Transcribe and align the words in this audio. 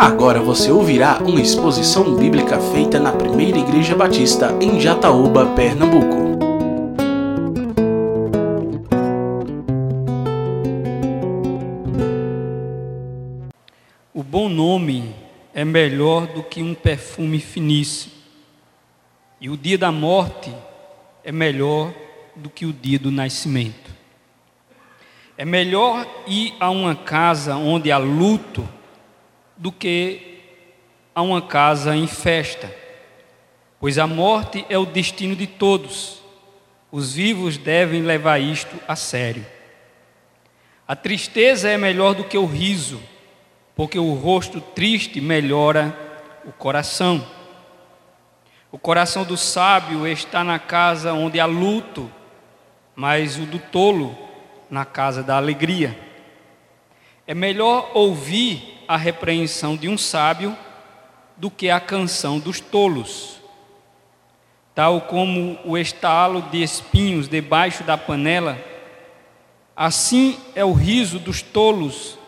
Agora 0.00 0.40
você 0.40 0.72
ouvirá 0.72 1.18
uma 1.18 1.42
exposição 1.42 2.16
bíblica 2.16 2.58
feita 2.58 2.98
na 2.98 3.12
Primeira 3.12 3.58
Igreja 3.58 3.94
Batista 3.94 4.56
em 4.58 4.80
Jataúba, 4.80 5.54
Pernambuco. 5.54 6.16
O 14.14 14.22
bom 14.22 14.48
nome 14.48 15.14
é 15.52 15.66
melhor 15.66 16.26
do 16.28 16.42
que 16.42 16.62
um 16.62 16.72
perfume 16.72 17.38
finíssimo, 17.38 18.14
e 19.38 19.50
o 19.50 19.56
dia 19.56 19.76
da 19.76 19.92
morte 19.92 20.50
é 21.22 21.30
melhor 21.30 21.92
do 22.34 22.48
que 22.48 22.64
o 22.64 22.72
dia 22.72 22.98
do 22.98 23.10
nascimento. 23.10 23.90
É 25.36 25.44
melhor 25.44 26.06
ir 26.26 26.54
a 26.58 26.70
uma 26.70 26.94
casa 26.94 27.54
onde 27.56 27.92
há 27.92 27.98
luto 27.98 28.66
do 29.60 29.70
que 29.70 30.38
a 31.14 31.20
uma 31.20 31.42
casa 31.42 31.94
em 31.94 32.06
festa, 32.06 32.74
pois 33.78 33.98
a 33.98 34.06
morte 34.06 34.64
é 34.70 34.78
o 34.78 34.86
destino 34.86 35.36
de 35.36 35.46
todos. 35.46 36.22
Os 36.90 37.12
vivos 37.12 37.58
devem 37.58 38.00
levar 38.00 38.38
isto 38.38 38.74
a 38.88 38.96
sério. 38.96 39.44
A 40.88 40.96
tristeza 40.96 41.68
é 41.68 41.76
melhor 41.76 42.14
do 42.14 42.24
que 42.24 42.38
o 42.38 42.46
riso, 42.46 43.02
porque 43.76 43.98
o 43.98 44.14
rosto 44.14 44.62
triste 44.62 45.20
melhora 45.20 45.94
o 46.46 46.52
coração. 46.52 47.22
O 48.72 48.78
coração 48.78 49.24
do 49.24 49.36
sábio 49.36 50.06
está 50.06 50.42
na 50.42 50.58
casa 50.58 51.12
onde 51.12 51.38
há 51.38 51.44
luto, 51.44 52.10
mas 52.96 53.36
o 53.36 53.44
do 53.44 53.58
tolo 53.58 54.16
na 54.70 54.86
casa 54.86 55.22
da 55.22 55.36
alegria. 55.36 55.98
É 57.26 57.34
melhor 57.34 57.90
ouvir 57.92 58.79
a 58.90 58.96
repreensão 58.96 59.76
de 59.76 59.88
um 59.88 59.96
sábio 59.96 60.58
do 61.36 61.48
que 61.48 61.70
a 61.70 61.78
canção 61.78 62.40
dos 62.40 62.58
tolos. 62.58 63.36
Tal 64.74 65.02
como 65.02 65.56
o 65.64 65.78
estalo 65.78 66.42
de 66.50 66.60
espinhos 66.60 67.28
debaixo 67.28 67.84
da 67.84 67.96
panela, 67.96 68.58
assim 69.76 70.36
é 70.56 70.64
o 70.64 70.72
riso 70.72 71.20
dos 71.20 71.40
tolos. 71.40 72.18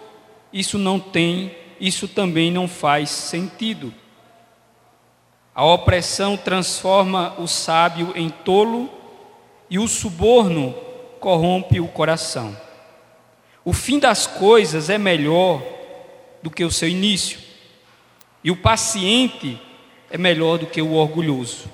Isso 0.53 0.79
não 0.79 1.01
tem, 1.01 1.53
isso 1.81 2.07
também 2.07 2.49
não 2.49 2.69
faz 2.69 3.11
sentido. 3.11 3.93
A 5.53 5.65
opressão 5.65 6.37
transforma 6.37 7.35
o 7.39 7.49
sábio 7.49 8.13
em 8.15 8.31
tolo 8.31 8.89
e 9.69 9.81
o 9.81 9.89
suborno 9.89 10.73
corrompe 11.19 11.81
o 11.81 11.89
coração. 11.89 12.57
O 13.65 13.73
fim 13.73 13.99
das 13.99 14.29
coisas 14.29 14.89
é 14.89 14.97
melhor 14.97 15.82
do 16.43 16.51
que 16.51 16.65
o 16.65 16.71
seu 16.71 16.89
início. 16.89 17.39
E 18.43 18.51
o 18.51 18.57
paciente 18.57 19.61
é 20.11 20.19
melhor 20.19 20.59
do 20.59 20.67
que 20.67 20.83
o 20.83 20.93
orgulhoso. 20.93 21.71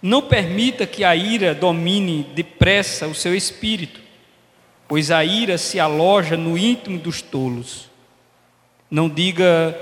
Não 0.00 0.22
permita 0.22 0.86
que 0.86 1.04
a 1.04 1.14
ira 1.14 1.54
domine 1.54 2.24
depressa 2.34 3.06
o 3.06 3.14
seu 3.14 3.34
espírito, 3.34 4.00
pois 4.88 5.10
a 5.10 5.24
ira 5.24 5.58
se 5.58 5.78
aloja 5.78 6.36
no 6.36 6.56
íntimo 6.56 6.98
dos 6.98 7.20
tolos. 7.22 7.88
Não 8.90 9.08
diga, 9.08 9.76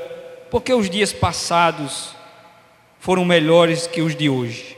porque 0.50 0.72
os 0.72 0.88
dias 0.88 1.12
passados 1.12 2.14
foram 2.98 3.24
melhores 3.24 3.86
que 3.86 4.00
os 4.00 4.14
de 4.14 4.28
hoje. 4.28 4.76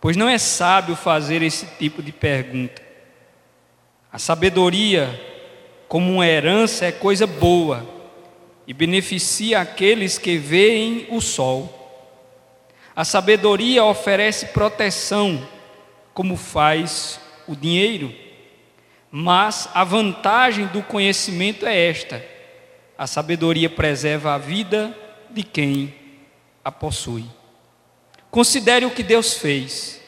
Pois 0.00 0.16
não 0.16 0.28
é 0.28 0.38
sábio 0.38 0.96
fazer 0.96 1.42
esse 1.42 1.66
tipo 1.78 2.02
de 2.02 2.12
pergunta. 2.12 2.80
A 4.12 4.18
sabedoria 4.18 5.29
como 5.90 6.12
uma 6.12 6.24
herança 6.24 6.86
é 6.86 6.92
coisa 6.92 7.26
boa 7.26 7.84
e 8.64 8.72
beneficia 8.72 9.58
aqueles 9.60 10.18
que 10.18 10.38
veem 10.38 11.08
o 11.10 11.20
sol. 11.20 12.06
A 12.94 13.04
sabedoria 13.04 13.84
oferece 13.84 14.46
proteção, 14.46 15.44
como 16.14 16.36
faz 16.36 17.20
o 17.48 17.56
dinheiro. 17.56 18.14
Mas 19.10 19.68
a 19.74 19.82
vantagem 19.82 20.66
do 20.68 20.80
conhecimento 20.80 21.66
é 21.66 21.88
esta: 21.88 22.24
a 22.96 23.08
sabedoria 23.08 23.68
preserva 23.68 24.34
a 24.34 24.38
vida 24.38 24.96
de 25.28 25.42
quem 25.42 25.92
a 26.64 26.70
possui. 26.70 27.24
Considere 28.30 28.86
o 28.86 28.92
que 28.92 29.02
Deus 29.02 29.34
fez. 29.34 30.00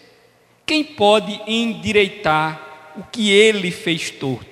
Quem 0.65 0.85
pode 0.85 1.41
endireitar 1.45 2.95
o 2.97 3.03
que 3.03 3.33
ele 3.33 3.73
fez 3.73 4.13
torto? 4.13 4.52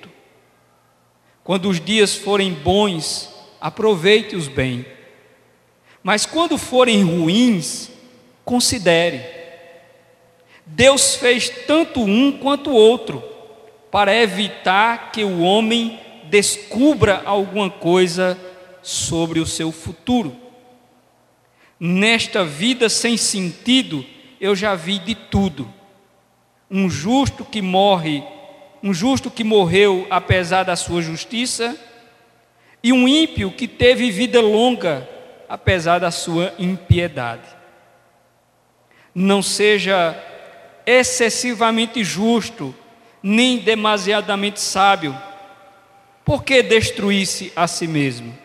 Quando 1.51 1.67
os 1.67 1.81
dias 1.81 2.15
forem 2.15 2.53
bons, 2.53 3.29
aproveite-os 3.59 4.47
bem. 4.47 4.85
Mas 6.01 6.25
quando 6.25 6.57
forem 6.57 7.03
ruins, 7.03 7.91
considere. 8.45 9.21
Deus 10.65 11.15
fez 11.15 11.49
tanto 11.67 11.99
um 11.99 12.31
quanto 12.31 12.71
outro, 12.71 13.21
para 13.91 14.15
evitar 14.15 15.11
que 15.11 15.25
o 15.25 15.41
homem 15.41 15.99
descubra 16.29 17.21
alguma 17.25 17.69
coisa 17.69 18.39
sobre 18.81 19.41
o 19.41 19.45
seu 19.45 19.73
futuro. 19.73 20.33
Nesta 21.77 22.45
vida 22.45 22.87
sem 22.87 23.17
sentido, 23.17 24.05
eu 24.39 24.55
já 24.55 24.73
vi 24.73 24.99
de 24.99 25.15
tudo. 25.15 25.67
Um 26.69 26.89
justo 26.89 27.43
que 27.43 27.61
morre 27.61 28.23
um 28.83 28.93
justo 28.93 29.29
que 29.29 29.43
morreu 29.43 30.07
apesar 30.09 30.63
da 30.63 30.75
sua 30.75 31.01
justiça, 31.01 31.77
e 32.83 32.91
um 32.91 33.07
ímpio 33.07 33.51
que 33.51 33.67
teve 33.67 34.09
vida 34.09 34.41
longa 34.41 35.07
apesar 35.47 35.99
da 35.99 36.09
sua 36.09 36.53
impiedade. 36.57 37.47
Não 39.13 39.41
seja 39.41 40.17
excessivamente 40.85 42.03
justo, 42.03 42.73
nem 43.21 43.59
demasiadamente 43.59 44.59
sábio, 44.59 45.15
por 46.25 46.43
que 46.43 46.63
destruir-se 46.63 47.51
a 47.55 47.67
si 47.67 47.87
mesmo? 47.87 48.35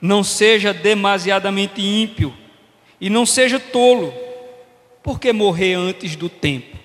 Não 0.00 0.22
seja 0.22 0.74
demasiadamente 0.74 1.80
ímpio, 1.80 2.34
e 3.00 3.08
não 3.08 3.24
seja 3.24 3.58
tolo, 3.58 4.12
por 5.02 5.18
que 5.18 5.32
morrer 5.32 5.74
antes 5.74 6.16
do 6.16 6.28
tempo? 6.28 6.79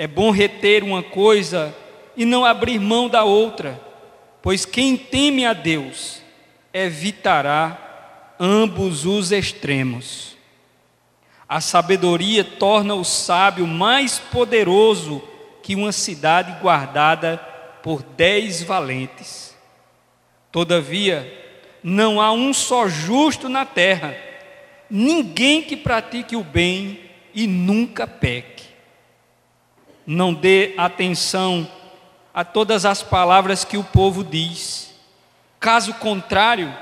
É 0.00 0.06
bom 0.06 0.30
reter 0.30 0.84
uma 0.84 1.02
coisa 1.02 1.74
e 2.16 2.24
não 2.24 2.44
abrir 2.44 2.78
mão 2.78 3.08
da 3.08 3.24
outra, 3.24 3.82
pois 4.40 4.64
quem 4.64 4.96
teme 4.96 5.44
a 5.44 5.52
Deus 5.52 6.22
evitará 6.72 8.36
ambos 8.38 9.04
os 9.04 9.32
extremos. 9.32 10.36
A 11.48 11.60
sabedoria 11.60 12.44
torna 12.44 12.94
o 12.94 13.02
sábio 13.02 13.66
mais 13.66 14.20
poderoso 14.20 15.20
que 15.64 15.74
uma 15.74 15.90
cidade 15.90 16.62
guardada 16.62 17.36
por 17.82 18.00
dez 18.00 18.62
valentes. 18.62 19.52
Todavia, 20.52 21.26
não 21.82 22.20
há 22.20 22.30
um 22.30 22.54
só 22.54 22.86
justo 22.88 23.48
na 23.48 23.66
terra, 23.66 24.16
ninguém 24.88 25.60
que 25.60 25.76
pratique 25.76 26.36
o 26.36 26.44
bem 26.44 27.00
e 27.34 27.48
nunca 27.48 28.06
peque 28.06 28.67
não 30.08 30.32
dê 30.32 30.72
atenção 30.78 31.70
a 32.32 32.42
todas 32.42 32.86
as 32.86 33.02
palavras 33.02 33.62
que 33.62 33.76
o 33.76 33.84
povo 33.84 34.24
diz. 34.24 34.94
Caso 35.60 35.92
contrário, 35.92 36.74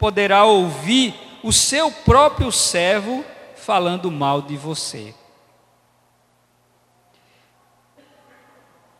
poderá 0.00 0.44
ouvir 0.44 1.14
o 1.44 1.52
seu 1.52 1.92
próprio 1.92 2.50
servo 2.50 3.24
falando 3.54 4.10
mal 4.10 4.42
de 4.42 4.56
você. 4.56 5.14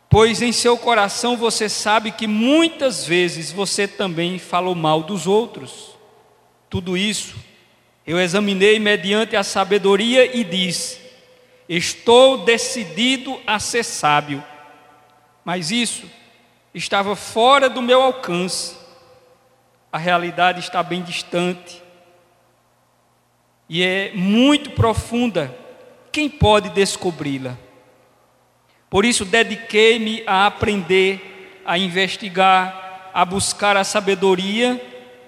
Pois 0.09 0.41
em 0.41 0.53
seu 0.53 0.77
coração 0.77 1.35
você 1.35 1.67
sabe 1.67 2.11
que 2.11 2.27
muitas 2.27 3.05
vezes 3.05 3.51
você 3.51 3.85
também 3.85 4.39
falou 4.39 4.75
mal 4.75 5.03
dos 5.03 5.27
outros. 5.27 5.89
Tudo 6.69 6.95
isso 6.95 7.35
eu 8.07 8.17
examinei 8.17 8.79
mediante 8.79 9.35
a 9.35 9.43
sabedoria 9.43 10.37
e 10.37 10.41
disse: 10.45 11.00
Estou 11.73 12.39
decidido 12.39 13.39
a 13.47 13.57
ser 13.57 13.85
sábio, 13.85 14.43
mas 15.45 15.71
isso 15.71 16.03
estava 16.73 17.15
fora 17.15 17.69
do 17.69 17.81
meu 17.81 18.01
alcance. 18.01 18.75
A 19.89 19.97
realidade 19.97 20.59
está 20.59 20.83
bem 20.83 21.01
distante 21.01 21.81
e 23.69 23.81
é 23.81 24.11
muito 24.13 24.71
profunda. 24.71 25.57
Quem 26.11 26.29
pode 26.29 26.71
descobri-la? 26.71 27.57
Por 28.89 29.05
isso, 29.05 29.23
dediquei-me 29.23 30.23
a 30.27 30.47
aprender, 30.47 31.61
a 31.65 31.77
investigar, 31.77 33.11
a 33.13 33.23
buscar 33.23 33.77
a 33.77 33.85
sabedoria 33.85 34.77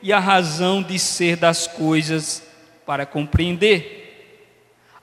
e 0.01 0.11
a 0.11 0.19
razão 0.19 0.83
de 0.83 0.99
ser 0.99 1.37
das 1.37 1.67
coisas 1.67 2.43
para 2.85 3.05
compreender 3.05 4.02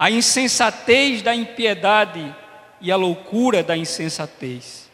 a 0.01 0.11
insensatez 0.11 1.21
da 1.21 1.35
impiedade 1.35 2.35
e 2.81 2.91
a 2.91 2.97
loucura 2.97 3.63
da 3.63 3.77
insensatez. 3.77 4.89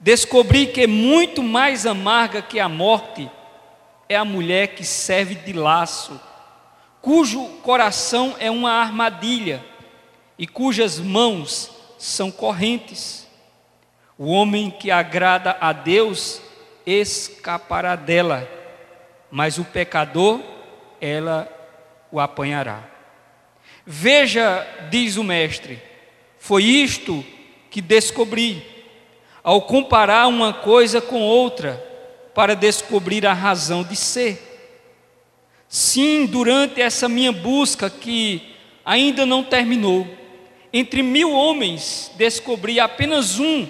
Descobri 0.00 0.66
que 0.66 0.84
muito 0.84 1.44
mais 1.44 1.86
amarga 1.86 2.42
que 2.42 2.58
a 2.58 2.68
morte 2.68 3.30
é 4.08 4.16
a 4.16 4.24
mulher 4.24 4.74
que 4.74 4.84
serve 4.84 5.36
de 5.36 5.52
laço, 5.52 6.20
cujo 7.00 7.40
coração 7.62 8.34
é 8.40 8.50
uma 8.50 8.72
armadilha 8.72 9.64
e 10.36 10.44
cujas 10.44 10.98
mãos 10.98 11.70
são 11.96 12.28
correntes. 12.28 13.28
O 14.18 14.26
homem 14.26 14.72
que 14.72 14.90
agrada 14.90 15.56
a 15.60 15.72
Deus 15.72 16.42
escapará 16.84 17.94
dela, 17.94 18.48
mas 19.30 19.56
o 19.56 19.64
pecador, 19.64 20.40
ela 21.00 21.48
o 22.10 22.18
apanhará. 22.18 22.91
Veja, 23.86 24.66
diz 24.90 25.16
o 25.16 25.24
mestre, 25.24 25.80
foi 26.38 26.64
isto 26.64 27.24
que 27.70 27.80
descobri, 27.80 28.62
ao 29.42 29.62
comparar 29.62 30.28
uma 30.28 30.52
coisa 30.52 31.00
com 31.00 31.20
outra, 31.20 31.82
para 32.34 32.54
descobrir 32.54 33.26
a 33.26 33.32
razão 33.32 33.82
de 33.82 33.96
ser. 33.96 34.50
Sim, 35.68 36.26
durante 36.26 36.80
essa 36.80 37.08
minha 37.08 37.32
busca 37.32 37.90
que 37.90 38.54
ainda 38.84 39.24
não 39.26 39.42
terminou, 39.42 40.06
entre 40.72 41.02
mil 41.02 41.32
homens 41.32 42.10
descobri 42.16 42.78
apenas 42.78 43.38
um 43.38 43.68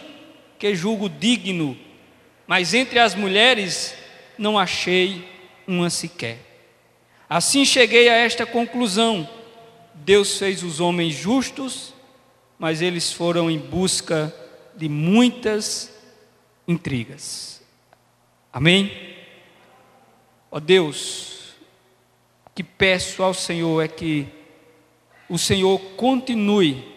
que 0.58 0.74
julgo 0.74 1.08
digno, 1.08 1.76
mas 2.46 2.74
entre 2.74 2.98
as 2.98 3.14
mulheres 3.14 3.94
não 4.38 4.58
achei 4.58 5.24
uma 5.66 5.90
sequer. 5.90 6.38
Assim 7.28 7.64
cheguei 7.64 8.08
a 8.08 8.14
esta 8.14 8.44
conclusão: 8.44 9.28
Deus 9.94 10.38
fez 10.38 10.62
os 10.62 10.80
homens 10.80 11.14
justos, 11.14 11.94
mas 12.58 12.82
eles 12.82 13.12
foram 13.12 13.50
em 13.50 13.58
busca 13.58 14.34
de 14.76 14.88
muitas 14.88 15.92
intrigas. 16.66 17.62
Amém? 18.52 19.16
Ó 20.50 20.60
Deus, 20.60 21.54
o 22.46 22.50
que 22.54 22.62
peço 22.62 23.22
ao 23.22 23.34
Senhor 23.34 23.82
é 23.82 23.88
que 23.88 24.28
o 25.28 25.38
Senhor 25.38 25.78
continue 25.96 26.92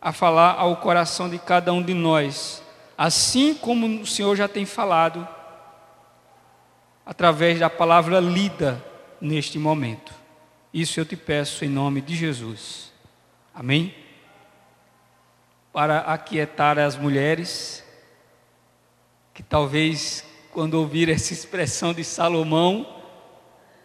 a 0.00 0.12
falar 0.12 0.52
ao 0.52 0.76
coração 0.76 1.28
de 1.28 1.38
cada 1.38 1.72
um 1.72 1.82
de 1.82 1.92
nós, 1.92 2.62
assim 2.96 3.54
como 3.54 3.86
o 4.00 4.06
Senhor 4.06 4.34
já 4.34 4.48
tem 4.48 4.64
falado, 4.64 5.28
através 7.04 7.58
da 7.58 7.68
palavra 7.68 8.18
lida 8.18 8.82
neste 9.20 9.58
momento. 9.58 10.19
Isso 10.72 11.00
eu 11.00 11.04
te 11.04 11.16
peço 11.16 11.64
em 11.64 11.68
nome 11.68 12.00
de 12.00 12.14
Jesus. 12.14 12.92
Amém? 13.52 13.94
Para 15.72 15.98
aquietar 16.00 16.78
as 16.78 16.96
mulheres, 16.96 17.84
que 19.34 19.42
talvez 19.42 20.24
quando 20.52 20.74
ouvir 20.74 21.08
essa 21.10 21.32
expressão 21.32 21.92
de 21.92 22.04
Salomão, 22.04 23.02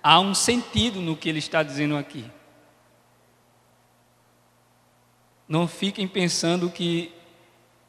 há 0.01 0.19
um 0.19 0.35
sentido 0.35 1.01
no 1.01 1.17
que 1.17 1.27
ele 1.27 1.39
está 1.39 1.63
dizendo 1.63 1.97
aqui. 1.97 2.29
Não 5.47 5.67
fiquem 5.67 6.07
pensando 6.07 6.69
que 6.69 7.11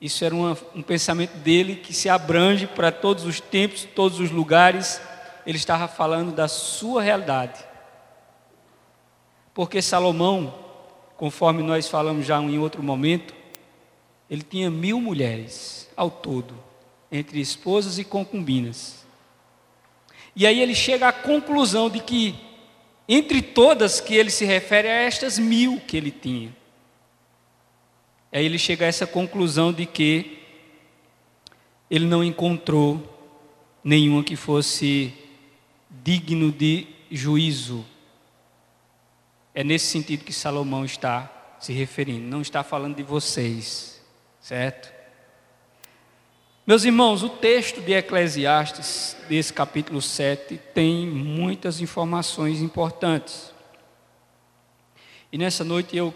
isso 0.00 0.24
era 0.24 0.34
uma, 0.34 0.56
um 0.74 0.82
pensamento 0.82 1.36
dele 1.38 1.76
que 1.76 1.92
se 1.92 2.08
abrange 2.08 2.66
para 2.66 2.92
todos 2.92 3.24
os 3.24 3.40
tempos, 3.40 3.84
todos 3.84 4.20
os 4.20 4.30
lugares. 4.30 5.00
Ele 5.46 5.56
estava 5.56 5.88
falando 5.88 6.32
da 6.32 6.48
sua 6.48 7.02
realidade. 7.02 7.64
Porque 9.56 9.80
Salomão, 9.80 10.54
conforme 11.16 11.62
nós 11.62 11.88
falamos 11.88 12.26
já 12.26 12.38
em 12.38 12.58
outro 12.58 12.82
momento, 12.82 13.34
ele 14.28 14.42
tinha 14.42 14.70
mil 14.70 15.00
mulheres 15.00 15.88
ao 15.96 16.10
todo 16.10 16.54
entre 17.10 17.40
esposas 17.40 17.98
e 17.98 18.04
concubinas. 18.04 19.06
E 20.36 20.46
aí 20.46 20.60
ele 20.60 20.74
chega 20.74 21.08
à 21.08 21.12
conclusão 21.12 21.88
de 21.88 22.00
que, 22.00 22.34
entre 23.08 23.40
todas 23.40 23.98
que 23.98 24.14
ele 24.14 24.28
se 24.28 24.44
refere 24.44 24.88
a 24.88 25.00
estas 25.00 25.38
mil 25.38 25.80
que 25.80 25.96
ele 25.96 26.10
tinha, 26.10 26.54
aí 28.30 28.44
ele 28.44 28.58
chega 28.58 28.84
a 28.84 28.88
essa 28.88 29.06
conclusão 29.06 29.72
de 29.72 29.86
que 29.86 30.38
ele 31.90 32.04
não 32.04 32.22
encontrou 32.22 33.02
nenhuma 33.82 34.22
que 34.22 34.36
fosse 34.36 35.14
digno 35.88 36.52
de 36.52 36.86
juízo. 37.10 37.95
É 39.56 39.64
nesse 39.64 39.86
sentido 39.86 40.22
que 40.22 40.34
Salomão 40.34 40.84
está 40.84 41.32
se 41.58 41.72
referindo, 41.72 42.28
não 42.28 42.42
está 42.42 42.62
falando 42.62 42.96
de 42.96 43.02
vocês, 43.02 43.98
certo? 44.38 44.92
Meus 46.66 46.84
irmãos, 46.84 47.22
o 47.22 47.30
texto 47.30 47.80
de 47.80 47.94
Eclesiastes, 47.94 49.16
desse 49.30 49.54
capítulo 49.54 50.02
7, 50.02 50.58
tem 50.74 51.06
muitas 51.06 51.80
informações 51.80 52.60
importantes. 52.60 53.50
E 55.32 55.38
nessa 55.38 55.64
noite 55.64 55.96
eu 55.96 56.14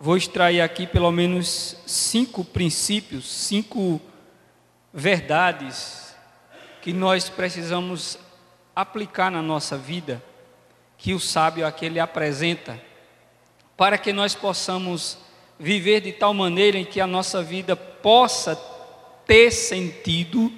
vou 0.00 0.16
extrair 0.16 0.62
aqui 0.62 0.86
pelo 0.86 1.12
menos 1.12 1.76
cinco 1.86 2.42
princípios, 2.42 3.30
cinco 3.30 4.00
verdades 4.94 6.16
que 6.80 6.90
nós 6.90 7.28
precisamos 7.28 8.18
aplicar 8.74 9.30
na 9.30 9.42
nossa 9.42 9.76
vida, 9.76 10.24
que 10.98 11.14
o 11.14 11.20
sábio 11.20 11.64
aqui 11.64 11.86
ele 11.86 12.00
apresenta, 12.00 12.78
para 13.76 13.96
que 13.96 14.12
nós 14.12 14.34
possamos 14.34 15.16
viver 15.58 16.00
de 16.00 16.12
tal 16.12 16.34
maneira 16.34 16.76
em 16.76 16.84
que 16.84 17.00
a 17.00 17.06
nossa 17.06 17.42
vida 17.42 17.76
possa 17.76 18.56
ter 19.24 19.52
sentido, 19.52 20.52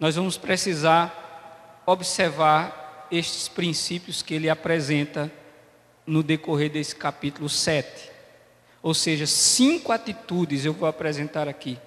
nós 0.00 0.16
vamos 0.16 0.38
precisar 0.38 1.82
observar 1.84 3.06
estes 3.10 3.48
princípios 3.48 4.22
que 4.22 4.34
ele 4.34 4.48
apresenta 4.48 5.30
no 6.06 6.22
decorrer 6.22 6.70
desse 6.70 6.96
capítulo 6.96 7.48
7. 7.48 8.10
Ou 8.82 8.94
seja, 8.94 9.26
cinco 9.26 9.92
atitudes 9.92 10.64
eu 10.64 10.72
vou 10.72 10.88
apresentar 10.88 11.48
aqui, 11.48 11.78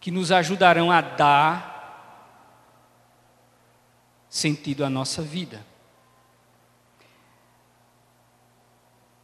que 0.00 0.10
nos 0.10 0.32
ajudarão 0.32 0.90
a 0.90 1.00
dar 1.00 1.81
sentido 4.32 4.82
à 4.82 4.88
nossa 4.88 5.20
vida. 5.20 5.62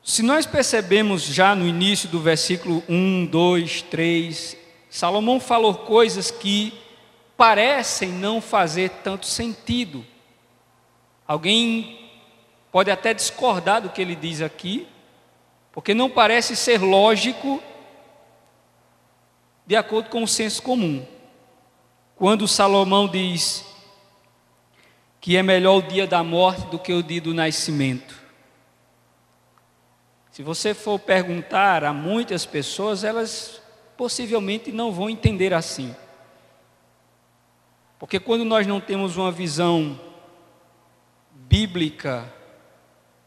Se 0.04 0.22
nós 0.22 0.44
percebemos 0.44 1.22
já 1.22 1.54
no 1.54 1.66
início 1.66 2.10
do 2.10 2.20
versículo 2.20 2.84
1, 2.86 3.24
2, 3.24 3.82
3, 3.82 4.56
Salomão 4.90 5.40
falou 5.40 5.74
coisas 5.74 6.30
que 6.30 6.78
parecem 7.38 8.10
não 8.10 8.42
fazer 8.42 8.90
tanto 9.02 9.24
sentido. 9.24 10.04
Alguém 11.26 12.10
pode 12.70 12.90
até 12.90 13.14
discordar 13.14 13.80
do 13.80 13.88
que 13.88 14.02
ele 14.02 14.14
diz 14.14 14.42
aqui, 14.42 14.86
porque 15.72 15.94
não 15.94 16.10
parece 16.10 16.54
ser 16.54 16.82
lógico 16.82 17.62
de 19.66 19.74
acordo 19.74 20.10
com 20.10 20.22
o 20.22 20.28
senso 20.28 20.62
comum. 20.62 21.02
Quando 22.14 22.46
Salomão 22.46 23.08
diz 23.08 23.67
que 25.28 25.36
é 25.36 25.42
melhor 25.42 25.76
o 25.76 25.82
dia 25.82 26.06
da 26.06 26.24
morte 26.24 26.66
do 26.68 26.78
que 26.78 26.90
o 26.90 27.02
dia 27.02 27.20
do 27.20 27.34
nascimento. 27.34 28.18
Se 30.30 30.42
você 30.42 30.72
for 30.72 30.98
perguntar 30.98 31.84
a 31.84 31.92
muitas 31.92 32.46
pessoas, 32.46 33.04
elas 33.04 33.60
possivelmente 33.94 34.72
não 34.72 34.90
vão 34.90 35.10
entender 35.10 35.52
assim. 35.52 35.94
Porque 37.98 38.18
quando 38.18 38.42
nós 38.42 38.66
não 38.66 38.80
temos 38.80 39.18
uma 39.18 39.30
visão 39.30 40.00
bíblica 41.30 42.32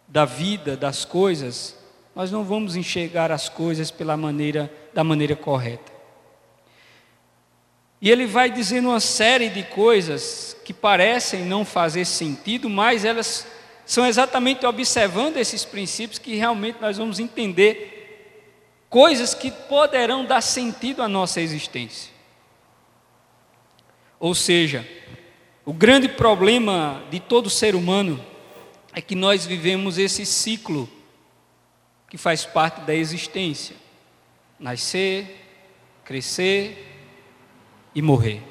da 0.08 0.26
vida, 0.26 0.76
das 0.76 1.06
coisas, 1.06 1.78
nós 2.16 2.32
não 2.32 2.44
vamos 2.44 2.76
enxergar 2.76 3.32
as 3.32 3.48
coisas 3.48 3.92
pela 3.92 4.18
maneira 4.18 4.74
da 4.92 5.04
maneira 5.04 5.36
correta. 5.36 5.92
E 8.02 8.10
ele 8.10 8.26
vai 8.26 8.50
dizendo 8.50 8.90
uma 8.90 9.00
série 9.00 9.48
de 9.50 9.62
coisas 9.62 10.58
que 10.66 10.74
parecem 10.74 11.46
não 11.46 11.64
fazer 11.64 12.06
sentido, 12.06 12.68
mas 12.68 13.06
elas 13.06 13.46
são 13.86 14.08
exatamente 14.08 14.66
observando 14.66 15.38
esses 15.38 15.64
princípios 15.64 16.18
que 16.18 16.36
realmente 16.36 16.82
nós 16.82 16.98
vamos 16.98 17.20
entender 17.20 18.58
coisas 18.90 19.36
que 19.36 19.52
poderão 19.52 20.26
dar 20.26 20.42
sentido 20.42 21.04
à 21.04 21.08
nossa 21.08 21.40
existência. 21.40 22.12
Ou 24.20 24.34
seja, 24.34 24.88
o 25.64 25.72
grande 25.72 26.10
problema 26.10 27.04
de 27.12 27.20
todo 27.20 27.52
ser 27.52 27.76
humano 27.76 28.24
é 28.94 29.02
que 29.02 29.14
nós 29.16 29.46
vivemos 29.46 30.00
esse 30.00 30.26
ciclo 30.26 30.90
que 32.10 32.18
faz 32.18 32.46
parte 32.46 32.82
da 32.82 32.96
existência: 32.96 33.76
nascer, 34.60 35.46
crescer 36.04 36.91
e 37.94 38.02
morrer. 38.02 38.42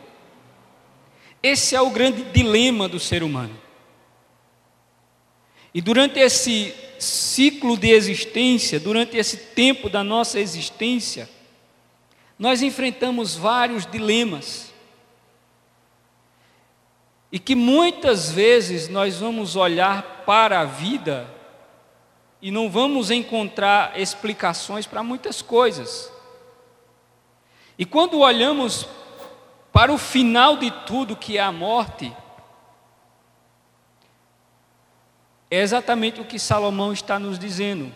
Esse 1.42 1.74
é 1.74 1.80
o 1.80 1.90
grande 1.90 2.22
dilema 2.24 2.88
do 2.88 3.00
ser 3.00 3.22
humano. 3.22 3.58
E 5.72 5.80
durante 5.80 6.18
esse 6.18 6.74
ciclo 6.98 7.76
de 7.76 7.90
existência, 7.90 8.78
durante 8.78 9.16
esse 9.16 9.36
tempo 9.36 9.88
da 9.88 10.04
nossa 10.04 10.38
existência, 10.38 11.28
nós 12.38 12.60
enfrentamos 12.62 13.34
vários 13.34 13.86
dilemas. 13.86 14.72
E 17.32 17.38
que 17.38 17.54
muitas 17.54 18.30
vezes 18.30 18.88
nós 18.88 19.18
vamos 19.18 19.56
olhar 19.56 20.24
para 20.26 20.60
a 20.60 20.64
vida 20.64 21.32
e 22.42 22.50
não 22.50 22.68
vamos 22.68 23.10
encontrar 23.10 23.98
explicações 23.98 24.86
para 24.86 25.02
muitas 25.02 25.40
coisas. 25.40 26.10
E 27.78 27.84
quando 27.84 28.18
olhamos 28.18 28.86
para 29.72 29.92
o 29.92 29.98
final 29.98 30.56
de 30.56 30.70
tudo, 30.84 31.16
que 31.16 31.38
é 31.38 31.40
a 31.40 31.52
morte, 31.52 32.14
é 35.50 35.60
exatamente 35.60 36.20
o 36.20 36.24
que 36.24 36.38
Salomão 36.38 36.92
está 36.92 37.18
nos 37.18 37.38
dizendo. 37.38 37.92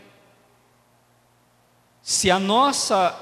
Se 2.02 2.30
a 2.30 2.38
nossa 2.38 3.16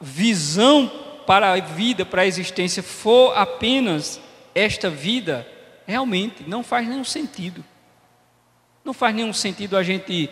visão 0.00 0.90
para 1.26 1.52
a 1.52 1.60
vida, 1.60 2.04
para 2.04 2.22
a 2.22 2.26
existência, 2.26 2.82
for 2.82 3.36
apenas 3.36 4.20
esta 4.54 4.88
vida, 4.88 5.46
realmente 5.86 6.44
não 6.48 6.62
faz 6.62 6.88
nenhum 6.88 7.04
sentido. 7.04 7.64
Não 8.84 8.94
faz 8.94 9.14
nenhum 9.14 9.32
sentido 9.32 9.76
a 9.76 9.82
gente 9.82 10.30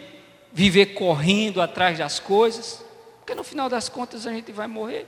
viver 0.52 0.94
correndo 0.94 1.61
atrás 1.61 1.99
das 1.99 2.21
coisas, 2.21 2.85
porque 3.18 3.35
no 3.35 3.44
final 3.44 3.68
das 3.68 3.88
contas 3.88 4.26
a 4.26 4.33
gente 4.33 4.52
vai 4.52 4.66
morrer. 4.66 5.06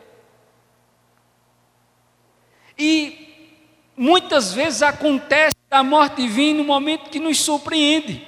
E 2.79 3.55
muitas 3.97 4.53
vezes 4.53 4.83
acontece 4.83 5.57
a 5.71 5.83
morte 5.83 6.27
vir 6.29 6.55
no 6.55 6.65
momento 6.65 7.11
que 7.11 7.19
nos 7.19 7.41
surpreende. 7.41 8.27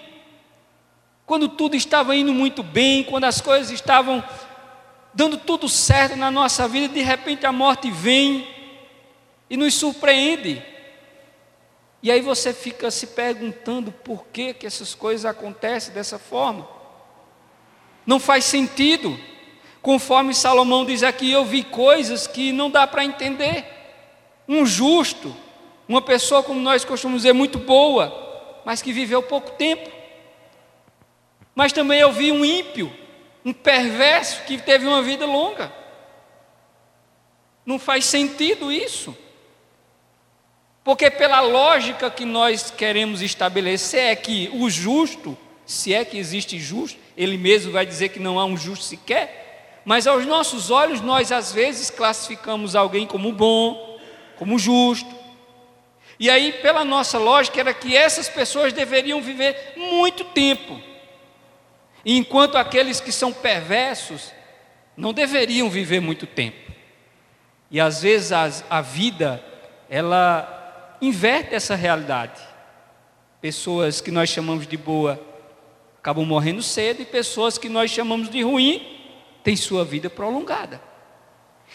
Quando 1.26 1.48
tudo 1.48 1.76
estava 1.76 2.16
indo 2.16 2.32
muito 2.32 2.62
bem, 2.62 3.04
quando 3.04 3.24
as 3.24 3.40
coisas 3.40 3.70
estavam 3.70 4.24
dando 5.12 5.36
tudo 5.36 5.68
certo 5.68 6.16
na 6.16 6.30
nossa 6.30 6.66
vida, 6.66 6.94
de 6.94 7.02
repente 7.02 7.44
a 7.44 7.52
morte 7.52 7.90
vem 7.90 8.48
e 9.50 9.56
nos 9.56 9.74
surpreende. 9.74 10.62
E 12.02 12.10
aí 12.10 12.20
você 12.20 12.54
fica 12.54 12.90
se 12.90 13.08
perguntando 13.08 13.90
por 13.90 14.26
que, 14.26 14.54
que 14.54 14.66
essas 14.66 14.94
coisas 14.94 15.26
acontecem 15.26 15.92
dessa 15.92 16.18
forma. 16.18 16.66
Não 18.06 18.18
faz 18.20 18.44
sentido. 18.44 19.18
Conforme 19.82 20.32
Salomão 20.32 20.84
diz 20.84 21.02
aqui, 21.02 21.30
eu 21.30 21.44
vi 21.44 21.62
coisas 21.62 22.26
que 22.26 22.52
não 22.52 22.70
dá 22.70 22.86
para 22.86 23.04
entender. 23.04 23.77
Um 24.48 24.64
justo, 24.64 25.36
uma 25.86 26.00
pessoa 26.00 26.42
como 26.42 26.58
nós 26.58 26.84
costumamos 26.84 27.22
dizer, 27.22 27.34
muito 27.34 27.58
boa, 27.58 28.62
mas 28.64 28.80
que 28.80 28.92
viveu 28.92 29.22
pouco 29.22 29.50
tempo. 29.52 29.90
Mas 31.54 31.72
também 31.72 32.00
eu 32.00 32.10
vi 32.12 32.32
um 32.32 32.44
ímpio, 32.44 32.92
um 33.44 33.52
perverso 33.52 34.42
que 34.44 34.56
teve 34.58 34.86
uma 34.86 35.02
vida 35.02 35.26
longa. 35.26 35.72
Não 37.66 37.78
faz 37.78 38.06
sentido 38.06 38.72
isso. 38.72 39.16
Porque, 40.82 41.10
pela 41.10 41.40
lógica 41.40 42.10
que 42.10 42.24
nós 42.24 42.70
queremos 42.70 43.20
estabelecer, 43.20 44.00
é 44.00 44.16
que 44.16 44.48
o 44.54 44.70
justo, 44.70 45.36
se 45.66 45.92
é 45.92 46.02
que 46.02 46.16
existe 46.16 46.58
justo, 46.58 46.98
ele 47.14 47.36
mesmo 47.36 47.72
vai 47.72 47.84
dizer 47.84 48.08
que 48.08 48.18
não 48.18 48.38
há 48.38 48.46
um 48.46 48.56
justo 48.56 48.84
sequer, 48.86 49.82
mas 49.84 50.06
aos 50.06 50.24
nossos 50.24 50.70
olhos, 50.70 51.00
nós 51.00 51.32
às 51.32 51.52
vezes 51.52 51.90
classificamos 51.90 52.74
alguém 52.74 53.06
como 53.06 53.32
bom, 53.32 53.87
como 54.38 54.58
justo. 54.58 55.14
E 56.18 56.30
aí, 56.30 56.52
pela 56.52 56.84
nossa 56.84 57.18
lógica, 57.18 57.60
era 57.60 57.74
que 57.74 57.96
essas 57.96 58.28
pessoas 58.28 58.72
deveriam 58.72 59.20
viver 59.20 59.74
muito 59.76 60.24
tempo, 60.24 60.80
enquanto 62.04 62.56
aqueles 62.56 63.00
que 63.00 63.12
são 63.12 63.32
perversos 63.32 64.32
não 64.96 65.12
deveriam 65.12 65.68
viver 65.70 66.00
muito 66.00 66.26
tempo. 66.26 66.72
E 67.70 67.78
às 67.80 68.02
vezes 68.02 68.32
a, 68.32 68.50
a 68.70 68.80
vida, 68.80 69.44
ela 69.88 70.96
inverte 71.00 71.54
essa 71.54 71.74
realidade. 71.74 72.40
Pessoas 73.40 74.00
que 74.00 74.10
nós 74.10 74.28
chamamos 74.28 74.66
de 74.66 74.76
boa 74.76 75.20
acabam 75.98 76.24
morrendo 76.24 76.62
cedo 76.62 77.02
e 77.02 77.04
pessoas 77.04 77.58
que 77.58 77.68
nós 77.68 77.90
chamamos 77.90 78.28
de 78.28 78.42
ruim 78.42 78.98
têm 79.44 79.54
sua 79.54 79.84
vida 79.84 80.10
prolongada. 80.10 80.80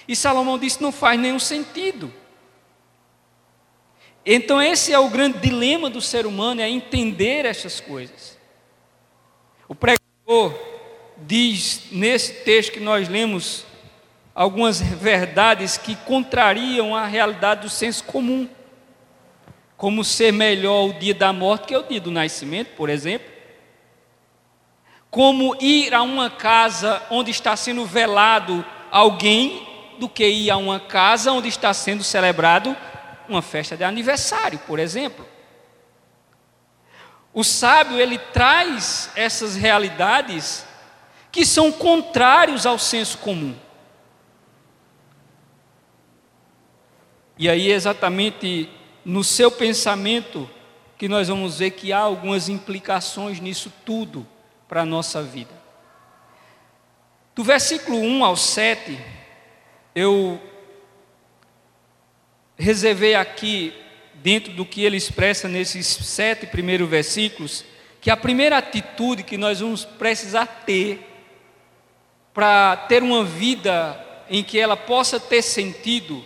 E 0.08 0.16
Salomão 0.16 0.58
disse: 0.58 0.82
não 0.82 0.92
faz 0.92 1.20
nenhum 1.20 1.40
sentido. 1.40 2.12
Então, 4.26 4.62
esse 4.62 4.94
é 4.94 5.00
o 5.00 5.10
grande 5.10 5.40
dilema 5.40 5.90
do 5.90 6.02
ser 6.02 6.26
humano: 6.26 6.62
é 6.62 6.70
entender 6.70 7.46
essas 7.46 7.80
coisas. 7.80 8.38
O 9.68 9.76
pregador 9.76 10.54
diz 11.18 11.84
nesse 11.92 12.44
texto 12.44 12.74
que 12.74 12.80
nós 12.80 13.08
lemos 13.08 13.66
algumas 14.34 14.82
verdades 14.82 15.78
que 15.78 15.96
contrariam 15.96 16.96
a 16.96 17.06
realidade 17.06 17.62
do 17.62 17.70
senso 17.70 18.04
comum 18.04 18.48
como 19.84 20.02
ser 20.02 20.32
melhor 20.32 20.86
o 20.86 20.94
dia 20.94 21.14
da 21.14 21.34
morte 21.34 21.68
que 21.68 21.76
o 21.76 21.84
dia 21.84 22.00
do 22.00 22.10
nascimento, 22.10 22.70
por 22.70 22.90
exemplo. 22.90 23.28
Como 25.12 25.56
ir 25.62 25.94
a 25.94 26.02
uma 26.02 26.30
casa 26.30 27.04
onde 27.10 27.32
está 27.32 27.54
sendo 27.58 27.86
velado 27.86 28.66
alguém, 28.90 29.68
do 30.00 30.08
que 30.08 30.26
ir 30.26 30.50
a 30.50 30.58
uma 30.58 30.80
casa 30.80 31.34
onde 31.34 31.50
está 31.50 31.74
sendo 31.74 32.04
celebrado 32.04 32.76
uma 33.34 33.42
festa 33.42 33.76
de 33.76 33.84
aniversário, 33.84 34.60
por 34.60 34.80
exemplo. 34.80 35.28
O 37.34 37.44
sábio, 37.44 38.00
ele 38.00 38.18
traz 38.18 39.10
essas 39.16 39.56
realidades 39.56 40.66
que 41.32 41.46
são 41.46 41.72
contrários 41.72 42.66
ao 42.66 42.78
senso 42.78 43.18
comum. 43.18 43.56
E 47.38 47.50
aí, 47.50 47.72
exatamente 47.72 48.70
no 49.04 49.24
seu 49.24 49.52
pensamento 49.52 50.50
que 50.98 51.10
nós 51.10 51.28
vamos 51.28 51.58
ver 51.60 51.72
que 51.72 51.92
há 51.92 52.00
algumas 52.00 52.48
implicações 52.48 53.40
nisso 53.40 53.74
tudo 53.84 54.26
para 54.68 54.84
a 54.84 54.86
nossa 54.86 55.22
vida. 55.22 55.54
Do 57.36 57.44
versículo 57.44 57.98
1 57.98 58.24
ao 58.24 58.38
7, 58.38 59.00
eu 59.96 60.40
reservei 62.58 63.16
aqui, 63.16 63.74
dentro 64.16 64.54
do 64.54 64.66
que 64.66 64.84
ele 64.84 64.98
expressa 64.98 65.48
nesses 65.48 65.86
sete 65.86 66.46
primeiros 66.48 66.90
versículos, 66.90 67.66
que 68.00 68.10
a 68.10 68.18
primeira 68.18 68.58
atitude 68.58 69.24
que 69.24 69.38
nós 69.38 69.60
vamos 69.60 69.86
precisar 69.86 70.46
ter 70.46 71.10
para 72.34 72.76
ter 72.76 73.04
uma 73.04 73.24
vida 73.24 74.00
em 74.30 74.44
que 74.44 74.60
ela 74.60 74.76
possa 74.76 75.20
ter 75.20 75.42
sentido 75.42 76.24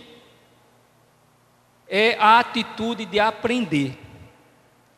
é 1.88 2.16
a 2.18 2.38
atitude 2.38 3.04
de 3.04 3.18
aprender. 3.18 3.96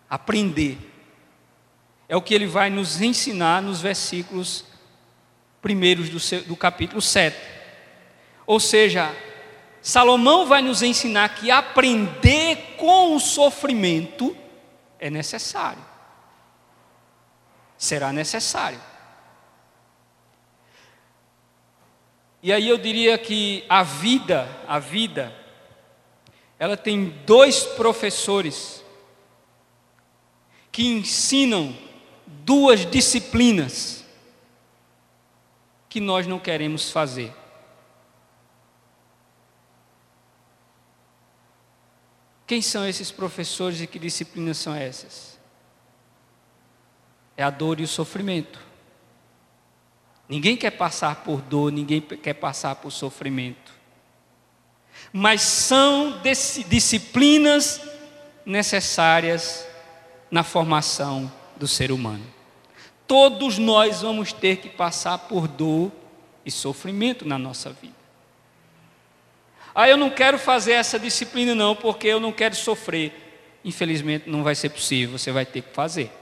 Aprender. 0.08 0.78
É 2.08 2.16
o 2.16 2.22
que 2.22 2.34
ele 2.34 2.46
vai 2.46 2.68
nos 2.68 3.00
ensinar 3.00 3.62
nos 3.62 3.80
versículos 3.80 4.64
primeiros 5.62 6.08
do, 6.08 6.18
seu, 6.18 6.42
do 6.42 6.56
capítulo 6.56 7.00
7. 7.00 7.36
Ou 8.46 8.58
seja, 8.58 9.14
Salomão 9.82 10.46
vai 10.46 10.60
nos 10.60 10.82
ensinar 10.82 11.28
que 11.30 11.50
aprender 11.50 12.76
com 12.76 13.16
o 13.16 13.20
sofrimento 13.20 14.36
é 14.98 15.08
necessário. 15.08 15.84
Será 17.78 18.12
necessário. 18.12 18.80
E 22.42 22.52
aí 22.52 22.68
eu 22.68 22.78
diria 22.78 23.16
que 23.18 23.64
a 23.68 23.82
vida, 23.82 24.48
a 24.66 24.78
vida, 24.78 25.34
ela 26.58 26.76
tem 26.76 27.08
dois 27.26 27.64
professores 27.64 28.84
que 30.70 30.86
ensinam 30.86 31.76
duas 32.26 32.86
disciplinas 32.86 34.04
que 35.88 36.00
nós 36.00 36.26
não 36.26 36.38
queremos 36.38 36.90
fazer. 36.90 37.34
Quem 42.50 42.60
são 42.60 42.84
esses 42.84 43.12
professores 43.12 43.80
e 43.80 43.86
que 43.86 43.96
disciplinas 43.96 44.58
são 44.58 44.74
essas? 44.74 45.38
É 47.36 47.44
a 47.44 47.50
dor 47.50 47.78
e 47.78 47.84
o 47.84 47.88
sofrimento. 47.88 48.58
Ninguém 50.28 50.56
quer 50.56 50.72
passar 50.72 51.22
por 51.22 51.40
dor, 51.40 51.70
ninguém 51.70 52.00
quer 52.00 52.34
passar 52.34 52.74
por 52.74 52.90
sofrimento 52.90 53.80
mas 55.12 55.42
são 55.42 56.20
disciplinas 56.68 57.80
necessárias 58.44 59.66
na 60.30 60.42
formação 60.42 61.30
do 61.56 61.66
ser 61.66 61.90
humano. 61.90 62.24
Todos 63.06 63.58
nós 63.58 64.02
vamos 64.02 64.32
ter 64.32 64.58
que 64.58 64.68
passar 64.68 65.18
por 65.18 65.48
dor 65.48 65.90
e 66.44 66.50
sofrimento 66.50 67.26
na 67.26 67.38
nossa 67.38 67.70
vida. 67.70 67.99
Ah, 69.80 69.88
eu 69.88 69.96
não 69.96 70.10
quero 70.10 70.38
fazer 70.38 70.72
essa 70.72 70.98
disciplina, 70.98 71.54
não, 71.54 71.74
porque 71.74 72.06
eu 72.06 72.20
não 72.20 72.32
quero 72.32 72.54
sofrer. 72.54 73.58
Infelizmente, 73.64 74.28
não 74.28 74.42
vai 74.42 74.54
ser 74.54 74.68
possível, 74.68 75.16
você 75.16 75.32
vai 75.32 75.46
ter 75.46 75.62
que 75.62 75.72
fazer. 75.72 76.12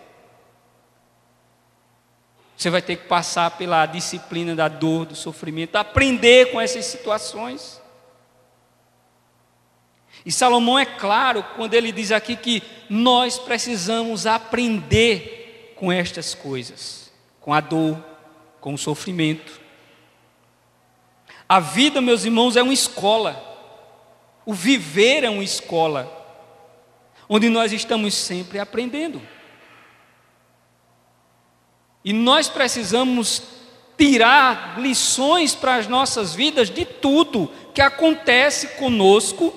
Você 2.57 2.71
vai 2.71 2.81
ter 2.81 2.95
que 2.95 3.09
passar 3.09 3.51
pela 3.51 3.85
disciplina 3.85 4.55
da 4.55 4.69
dor, 4.69 5.07
do 5.07 5.17
sofrimento, 5.17 5.75
aprender 5.75 6.53
com 6.53 6.61
essas 6.61 6.85
situações. 6.85 7.83
E 10.25 10.31
Salomão 10.31 10.79
é 10.79 10.87
claro 10.87 11.45
quando 11.57 11.75
ele 11.75 11.91
diz 11.91 12.13
aqui 12.13 12.37
que 12.37 12.63
nós 12.89 13.41
precisamos 13.41 14.25
aprender 14.25 15.75
com 15.75 15.91
estas 15.91 16.33
coisas, 16.33 17.13
com 17.41 17.53
a 17.53 17.61
dor, 17.61 17.99
com 18.61 18.73
o 18.75 18.79
sofrimento. 18.79 19.61
A 21.49 21.59
vida, 21.59 22.01
meus 22.01 22.25
irmãos, 22.25 22.55
é 22.55 22.63
uma 22.63 22.73
escola. 22.73 23.48
O 24.49 24.55
viver 24.55 25.25
é 25.25 25.29
uma 25.29 25.45
escola, 25.45 26.11
onde 27.29 27.51
nós 27.51 27.71
estamos 27.71 28.15
sempre 28.15 28.59
aprendendo. 28.59 29.21
E 32.03 32.15
nós 32.15 32.49
precisamos 32.49 33.43
tirar 33.99 34.81
lições 34.81 35.55
para 35.55 35.75
as 35.75 35.87
nossas 35.87 36.35
vidas 36.35 36.71
de 36.71 36.87
tudo 36.87 37.53
que 37.75 37.83
acontece 37.83 38.69
conosco 38.79 39.55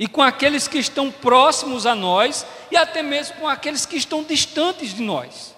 e 0.00 0.08
com 0.08 0.20
aqueles 0.20 0.66
que 0.66 0.78
estão 0.78 1.12
próximos 1.12 1.86
a 1.86 1.94
nós 1.94 2.44
e 2.72 2.76
até 2.76 3.04
mesmo 3.04 3.36
com 3.36 3.46
aqueles 3.46 3.86
que 3.86 3.96
estão 3.96 4.24
distantes 4.24 4.92
de 4.92 5.02
nós. 5.02 5.54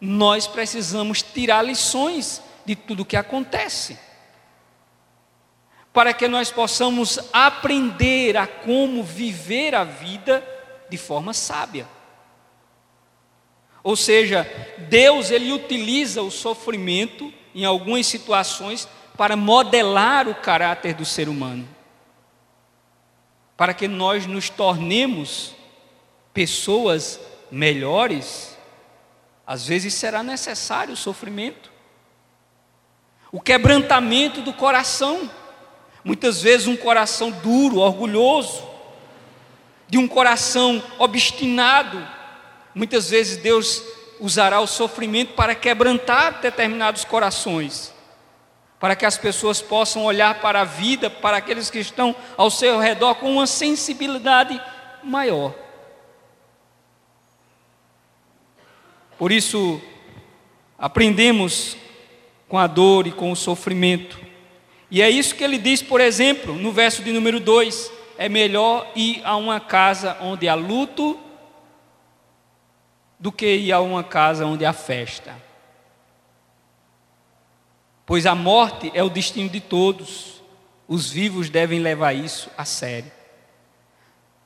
Nós 0.00 0.44
precisamos 0.44 1.22
tirar 1.22 1.62
lições 1.62 2.42
de 2.66 2.74
tudo 2.74 3.04
que 3.04 3.16
acontece, 3.16 3.96
para 5.98 6.14
que 6.14 6.28
nós 6.28 6.48
possamos 6.48 7.18
aprender 7.32 8.36
a 8.36 8.46
como 8.46 9.02
viver 9.02 9.74
a 9.74 9.82
vida 9.82 10.46
de 10.88 10.96
forma 10.96 11.34
sábia. 11.34 11.88
Ou 13.82 13.96
seja, 13.96 14.48
Deus 14.88 15.32
ele 15.32 15.50
utiliza 15.50 16.22
o 16.22 16.30
sofrimento 16.30 17.34
em 17.52 17.64
algumas 17.64 18.06
situações 18.06 18.88
para 19.16 19.34
modelar 19.34 20.28
o 20.28 20.36
caráter 20.36 20.94
do 20.94 21.04
ser 21.04 21.28
humano. 21.28 21.68
Para 23.56 23.74
que 23.74 23.88
nós 23.88 24.24
nos 24.24 24.48
tornemos 24.48 25.52
pessoas 26.32 27.18
melhores, 27.50 28.56
às 29.44 29.66
vezes 29.66 29.94
será 29.94 30.22
necessário 30.22 30.94
o 30.94 30.96
sofrimento. 30.96 31.72
O 33.32 33.40
quebrantamento 33.40 34.40
do 34.42 34.52
coração. 34.52 35.28
Muitas 36.04 36.42
vezes 36.42 36.66
um 36.66 36.76
coração 36.76 37.30
duro, 37.30 37.78
orgulhoso, 37.78 38.62
de 39.88 39.98
um 39.98 40.06
coração 40.06 40.82
obstinado. 40.98 42.06
Muitas 42.74 43.10
vezes 43.10 43.38
Deus 43.38 43.82
usará 44.20 44.60
o 44.60 44.66
sofrimento 44.66 45.34
para 45.34 45.54
quebrantar 45.54 46.40
determinados 46.40 47.04
corações, 47.04 47.94
para 48.78 48.94
que 48.94 49.06
as 49.06 49.16
pessoas 49.16 49.60
possam 49.60 50.04
olhar 50.04 50.40
para 50.40 50.60
a 50.60 50.64
vida, 50.64 51.08
para 51.08 51.36
aqueles 51.36 51.70
que 51.70 51.78
estão 51.78 52.14
ao 52.36 52.50
seu 52.50 52.78
redor 52.78 53.16
com 53.16 53.32
uma 53.32 53.46
sensibilidade 53.46 54.60
maior. 55.02 55.54
Por 59.18 59.32
isso, 59.32 59.80
aprendemos 60.78 61.76
com 62.48 62.56
a 62.56 62.68
dor 62.68 63.06
e 63.06 63.12
com 63.12 63.32
o 63.32 63.36
sofrimento. 63.36 64.27
E 64.90 65.02
é 65.02 65.10
isso 65.10 65.34
que 65.34 65.44
ele 65.44 65.58
diz, 65.58 65.82
por 65.82 66.00
exemplo, 66.00 66.54
no 66.54 66.72
verso 66.72 67.02
de 67.02 67.12
número 67.12 67.38
2: 67.38 67.92
é 68.16 68.28
melhor 68.28 68.90
ir 68.96 69.20
a 69.24 69.36
uma 69.36 69.60
casa 69.60 70.16
onde 70.20 70.48
há 70.48 70.54
luto 70.54 71.18
do 73.18 73.30
que 73.30 73.46
ir 73.46 73.72
a 73.72 73.80
uma 73.80 74.02
casa 74.02 74.46
onde 74.46 74.64
há 74.64 74.72
festa. 74.72 75.36
Pois 78.06 78.24
a 78.24 78.34
morte 78.34 78.90
é 78.94 79.02
o 79.02 79.10
destino 79.10 79.50
de 79.50 79.60
todos, 79.60 80.42
os 80.86 81.10
vivos 81.10 81.50
devem 81.50 81.80
levar 81.80 82.14
isso 82.14 82.50
a 82.56 82.64
sério. 82.64 83.12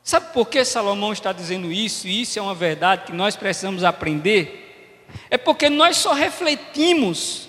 Sabe 0.03 0.33
por 0.33 0.49
que 0.49 0.65
Salomão 0.65 1.13
está 1.13 1.33
dizendo 1.33 1.71
isso? 1.71 2.09
E 2.09 2.23
isso 2.23 2.37
é 2.39 2.43
uma 2.43 2.57
verdade 2.57 3.05
que 3.05 3.13
nós 3.13 3.37
precisamos 3.37 3.85
aprender. 3.85 5.07
É 5.31 5.39
porque 5.39 5.71
nós 5.71 5.97
só 5.99 6.13
refletimos 6.13 7.49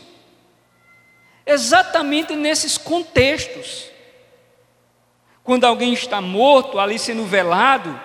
exatamente 1.46 2.36
nesses 2.36 2.78
contextos. 2.78 3.90
Quando 5.44 5.66
alguém 5.66 5.94
está 5.94 6.22
morto, 6.22 6.80
ali 6.80 6.98
sendo 6.98 7.26
velado, 7.26 8.00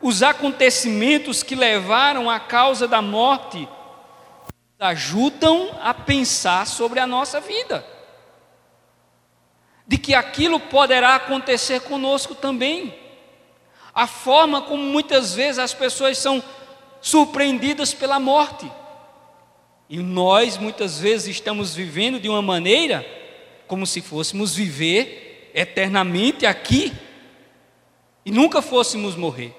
os 0.00 0.22
acontecimentos 0.22 1.42
que 1.42 1.54
levaram 1.54 2.28
à 2.28 2.40
causa 2.40 2.88
da 2.88 3.00
morte 3.00 3.68
ajudam 4.78 5.70
a 5.80 5.94
pensar 5.94 6.66
sobre 6.66 7.00
a 7.00 7.06
nossa 7.06 7.40
vida. 7.40 7.86
De 9.86 9.96
que 9.96 10.14
aquilo 10.14 10.58
poderá 10.58 11.14
acontecer 11.14 11.80
conosco 11.80 12.34
também. 12.34 12.98
A 13.94 14.06
forma 14.06 14.62
como 14.62 14.82
muitas 14.82 15.34
vezes 15.34 15.58
as 15.58 15.72
pessoas 15.72 16.18
são 16.18 16.42
surpreendidas 17.00 17.94
pela 17.94 18.18
morte. 18.18 18.70
E 19.88 19.98
nós 19.98 20.56
muitas 20.56 20.98
vezes 20.98 21.28
estamos 21.28 21.74
vivendo 21.74 22.18
de 22.18 22.28
uma 22.28 22.42
maneira 22.42 23.04
como 23.66 23.86
se 23.86 24.00
fôssemos 24.00 24.54
viver 24.54 25.50
eternamente 25.54 26.46
aqui 26.46 26.92
e 28.24 28.30
nunca 28.30 28.62
fôssemos 28.62 29.14
morrer. 29.14 29.54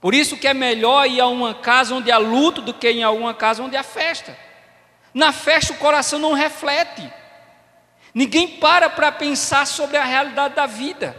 Por 0.00 0.14
isso 0.14 0.36
que 0.36 0.46
é 0.46 0.54
melhor 0.54 1.08
ir 1.08 1.20
a 1.20 1.26
uma 1.26 1.54
casa 1.54 1.94
onde 1.94 2.12
há 2.12 2.18
luto 2.18 2.60
do 2.60 2.74
que 2.74 2.88
em 2.88 3.02
alguma 3.02 3.34
casa 3.34 3.62
onde 3.62 3.76
há 3.76 3.82
festa. 3.82 4.36
Na 5.12 5.32
festa 5.32 5.72
o 5.72 5.78
coração 5.78 6.18
não 6.18 6.32
reflete. 6.32 7.10
Ninguém 8.14 8.46
para 8.58 8.88
para 8.88 9.10
pensar 9.10 9.66
sobre 9.66 9.96
a 9.96 10.04
realidade 10.04 10.54
da 10.54 10.66
vida. 10.66 11.16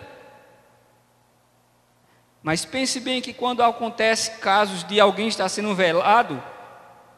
Mas 2.41 2.63
pense 2.63 2.99
bem 2.99 3.21
que 3.21 3.33
quando 3.33 3.61
acontece 3.61 4.39
casos 4.39 4.83
de 4.83 4.99
alguém 4.99 5.27
estar 5.27 5.49
sendo 5.49 5.75
velado, 5.75 6.41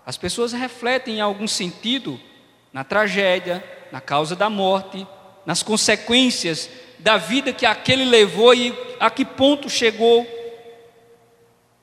as 0.10 0.18
pessoas 0.18 0.54
refletem 0.54 1.18
em 1.18 1.22
algum 1.22 1.48
sentido 1.48 2.20
na 2.74 2.84
tragédia, 2.84 3.64
na 3.92 4.02
causa 4.02 4.36
da 4.36 4.50
morte, 4.50 5.06
nas 5.46 5.62
consequências 5.62 6.68
da 6.98 7.16
vida 7.16 7.54
que 7.54 7.64
aquele 7.64 8.04
levou 8.06 8.56
e 8.56 8.76
a 9.00 9.12
que 9.12 9.24
ponto 9.24 9.70
chegou 9.70 10.26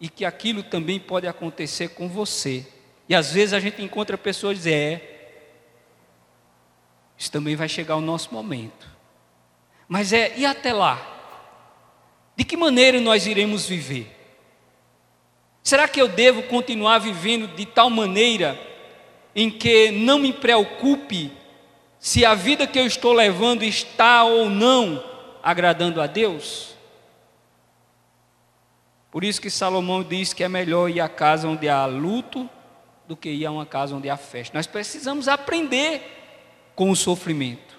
e 0.01 0.09
que 0.09 0.25
aquilo 0.25 0.65
também 0.65 0.99
pode 0.99 1.29
acontecer 1.29 1.91
com 1.91 2.09
você. 2.09 2.67
E 3.09 3.15
às 3.15 3.31
vezes 3.31 3.53
a 3.53 3.61
gente 3.61 3.81
encontra 3.81 4.19
pessoas 4.19 4.57
dizendo: 4.57 4.75
é, 4.75 5.01
isso 7.17 7.31
também 7.31 7.55
vai 7.55 7.69
chegar 7.69 7.95
o 7.95 8.01
nosso 8.01 8.35
momento. 8.35 8.89
Mas 9.87 10.13
é, 10.13 10.37
e 10.37 10.45
até 10.45 10.73
lá? 10.73 10.99
De 12.35 12.45
que 12.45 12.57
maneira 12.57 13.01
nós 13.01 13.25
iremos 13.25 13.67
viver? 13.67 14.16
Será 15.67 15.89
que 15.89 16.01
eu 16.01 16.07
devo 16.07 16.45
continuar 16.45 17.01
vivendo 17.01 17.49
de 17.49 17.67
tal 17.67 17.91
maneira 17.91 18.57
em 19.35 19.51
que 19.51 19.91
não 19.91 20.17
me 20.17 20.33
preocupe 20.33 21.33
se 21.99 22.25
a 22.25 22.37
vida 22.37 22.69
que 22.69 22.79
eu 22.79 22.87
estou 22.87 23.13
levando 23.13 23.65
está 23.65 24.23
ou 24.23 24.49
não 24.49 25.03
agradando 25.43 26.01
a 26.01 26.07
Deus? 26.07 26.77
Por 29.11 29.25
isso 29.25 29.41
que 29.41 29.51
Salomão 29.51 30.05
diz 30.05 30.33
que 30.33 30.45
é 30.45 30.49
melhor 30.49 30.89
ir 30.89 31.01
à 31.01 31.09
casa 31.09 31.49
onde 31.49 31.69
há 31.69 31.85
luto 31.85 32.49
do 33.09 33.17
que 33.17 33.31
ir 33.31 33.45
a 33.45 33.51
uma 33.51 33.67
casa 33.67 33.97
onde 33.97 34.09
há 34.09 34.17
festa. 34.17 34.57
Nós 34.57 34.69
precisamos 34.69 35.27
aprender 35.27 36.01
com 36.77 36.93
o 36.93 36.95
sofrimento, 36.95 37.77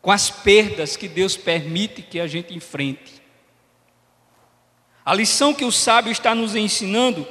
com 0.00 0.10
as 0.10 0.28
perdas 0.28 0.96
que 0.96 1.06
Deus 1.06 1.36
permite 1.36 2.02
que 2.02 2.18
a 2.18 2.26
gente 2.26 2.52
enfrente. 2.52 3.21
A 5.04 5.14
lição 5.14 5.52
que 5.52 5.64
o 5.64 5.72
sábio 5.72 6.12
está 6.12 6.34
nos 6.34 6.54
ensinando 6.54 7.26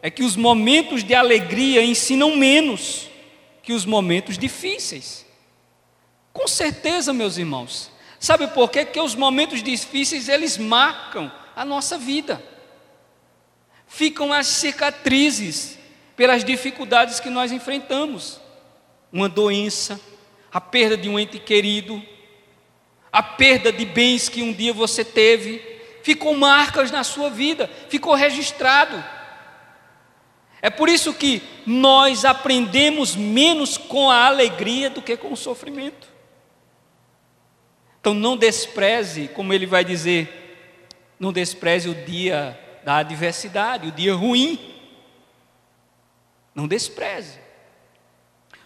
é 0.00 0.10
que 0.10 0.22
os 0.22 0.36
momentos 0.36 1.02
de 1.02 1.14
alegria 1.14 1.84
ensinam 1.84 2.36
menos 2.36 3.08
que 3.62 3.72
os 3.72 3.84
momentos 3.84 4.36
difíceis. 4.38 5.24
Com 6.32 6.48
certeza, 6.48 7.12
meus 7.12 7.36
irmãos. 7.36 7.90
Sabe 8.18 8.46
por 8.48 8.70
quê? 8.70 8.84
Porque 8.84 9.00
os 9.00 9.14
momentos 9.14 9.62
difíceis 9.62 10.28
eles 10.28 10.56
marcam 10.56 11.30
a 11.54 11.64
nossa 11.64 11.98
vida. 11.98 12.42
Ficam 13.86 14.32
as 14.32 14.46
cicatrizes 14.46 15.78
pelas 16.16 16.44
dificuldades 16.44 17.20
que 17.20 17.28
nós 17.28 17.52
enfrentamos. 17.52 18.40
Uma 19.12 19.28
doença, 19.28 20.00
a 20.52 20.60
perda 20.60 20.96
de 20.96 21.08
um 21.08 21.18
ente 21.18 21.38
querido, 21.38 22.02
a 23.12 23.22
perda 23.22 23.72
de 23.72 23.84
bens 23.84 24.28
que 24.28 24.42
um 24.42 24.52
dia 24.52 24.72
você 24.72 25.04
teve, 25.04 25.71
ficou 26.02 26.36
marcas 26.36 26.90
na 26.90 27.04
sua 27.04 27.30
vida, 27.30 27.70
ficou 27.88 28.14
registrado. 28.14 29.02
É 30.60 30.70
por 30.70 30.88
isso 30.88 31.12
que 31.12 31.42
nós 31.66 32.24
aprendemos 32.24 33.16
menos 33.16 33.76
com 33.76 34.10
a 34.10 34.26
alegria 34.26 34.88
do 34.88 35.02
que 35.02 35.16
com 35.16 35.32
o 35.32 35.36
sofrimento. 35.36 36.06
Então 38.00 38.14
não 38.14 38.36
despreze, 38.36 39.28
como 39.28 39.52
ele 39.52 39.66
vai 39.66 39.84
dizer, 39.84 40.76
não 41.18 41.32
despreze 41.32 41.88
o 41.88 41.94
dia 41.94 42.58
da 42.84 42.96
adversidade, 42.96 43.88
o 43.88 43.92
dia 43.92 44.14
ruim. 44.14 44.58
Não 46.54 46.66
despreze. 46.66 47.38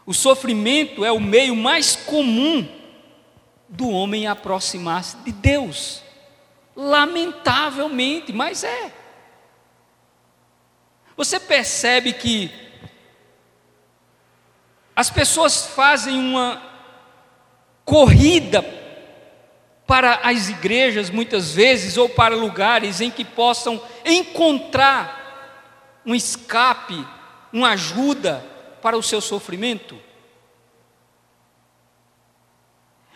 O 0.05 0.14
sofrimento 0.14 1.05
é 1.05 1.12
o 1.12 1.20
meio 1.20 1.55
mais 1.55 1.96
comum 1.96 2.66
do 3.68 3.90
homem 3.90 4.27
aproximar-se 4.27 5.16
de 5.18 5.33
Deus. 5.33 6.03
Lamentavelmente, 6.77 8.33
mas 8.33 8.62
é. 8.62 8.93
Você 11.17 11.41
percebe 11.41 12.12
que 12.12 12.51
as 14.95 15.11
pessoas 15.11 15.67
fazem 15.67 16.19
uma 16.19 16.62
corrida 17.85 18.62
para 19.87 20.17
as 20.23 20.49
igrejas, 20.49 21.09
muitas 21.11 21.53
vezes, 21.53 21.97
ou 21.97 22.09
para 22.09 22.35
lugares 22.35 23.01
em 23.01 23.11
que 23.11 23.25
possam 23.25 23.81
encontrar 24.05 26.03
um 26.05 26.15
escape, 26.15 27.07
uma 27.53 27.71
ajuda 27.71 28.45
para 28.83 28.97
o 28.97 29.03
seu 29.03 29.21
sofrimento. 29.21 29.99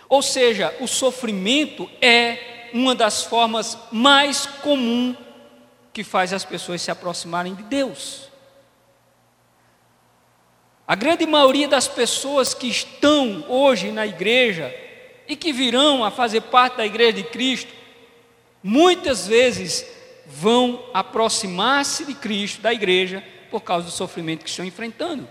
Ou 0.09 0.23
seja, 0.23 0.75
o 0.81 0.87
sofrimento 0.87 1.89
é 2.01 2.50
uma 2.73 2.95
das 2.95 3.25
formas 3.25 3.79
mais 3.91 4.47
comuns 4.47 5.17
que 5.93 6.05
faz 6.05 6.33
as 6.33 6.45
pessoas 6.45 6.83
se 6.83 6.91
aproximarem 6.91 7.55
de 7.55 7.63
Deus. 7.65 8.29
A 10.87 10.95
grande 10.95 11.25
maioria 11.27 11.69
das 11.69 11.87
pessoas 11.87 12.53
que 12.53 12.67
estão 12.67 13.45
hoje 13.49 13.93
na 13.93 14.07
igreja 14.07 14.75
e 15.29 15.37
que 15.37 15.53
virão 15.53 16.05
a 16.05 16.11
fazer 16.11 16.41
parte 16.43 16.79
da 16.79 16.87
igreja 16.87 17.13
de 17.13 17.23
Cristo, 17.25 17.73
muitas 18.63 19.27
vezes 19.27 19.87
vão 20.27 20.85
aproximar-se 20.93 22.05
de 22.05 22.15
Cristo, 22.15 22.61
da 22.61 22.73
igreja, 22.73 23.25
por 23.51 23.61
causa 23.61 23.87
do 23.87 23.93
sofrimento 23.93 24.45
que 24.45 24.51
estão 24.51 24.65
enfrentando. 24.65 25.29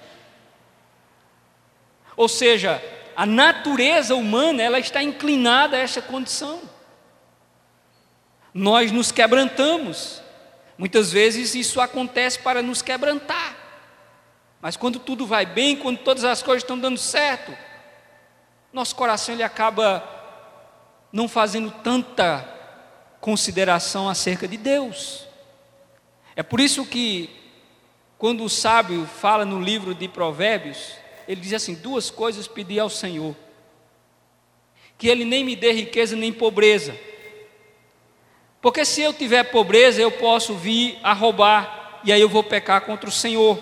Ou 2.16 2.28
seja, 2.28 2.82
a 3.16 3.26
natureza 3.26 4.16
humana 4.16 4.64
ela 4.64 4.80
está 4.80 5.04
inclinada 5.04 5.76
a 5.76 5.80
essa 5.82 6.02
condição. 6.02 6.62
Nós 8.54 8.92
nos 8.92 9.12
quebrantamos. 9.12 10.22
Muitas 10.78 11.12
vezes 11.12 11.56
isso 11.56 11.82
acontece 11.82 12.40
para 12.40 12.62
nos 12.62 12.82
quebrantar. 12.82 13.56
Mas 14.62 14.76
quando 14.76 15.00
tudo 15.00 15.26
vai 15.26 15.46
bem, 15.46 15.76
quando 15.76 16.00
todas 16.00 16.24
as 16.24 16.42
coisas 16.44 16.64
estão 16.64 16.78
dando 16.78 16.98
certo, 16.98 17.56
nosso 18.72 18.96
coração 18.96 19.34
ele 19.34 19.44
acaba 19.44 20.04
não 21.12 21.28
fazendo 21.28 21.72
tanta 21.84 22.48
consideração 23.20 24.10
acerca 24.10 24.48
de 24.48 24.58
Deus. 24.58 25.28
É 26.36 26.44
por 26.44 26.60
isso 26.60 26.86
que 26.86 27.30
quando 28.18 28.44
o 28.44 28.50
sábio 28.50 29.06
fala 29.06 29.46
no 29.46 29.62
livro 29.62 29.96
de 29.96 30.08
Provérbios, 30.08 30.94
ele 31.28 31.42
diz 31.42 31.54
assim: 31.54 31.76
duas 31.76 32.10
coisas 32.10 32.48
pedi 32.48 32.80
ao 32.80 32.90
Senhor: 32.90 33.36
que 34.98 35.08
Ele 35.08 35.24
nem 35.24 35.44
me 35.44 35.56
dê 35.56 35.72
riqueza 35.72 36.16
nem 36.16 36.32
pobreza. 36.34 36.98
Porque 38.62 38.84
se 38.84 39.02
eu 39.02 39.14
tiver 39.14 39.44
pobreza, 39.46 40.02
eu 40.02 40.12
posso 40.12 40.54
vir 40.54 40.98
a 41.02 41.14
roubar, 41.14 42.02
e 42.04 42.12
aí 42.12 42.20
eu 42.20 42.30
vou 42.30 42.44
pecar 42.44 42.82
contra 42.82 43.08
o 43.08 43.12
Senhor. 43.12 43.62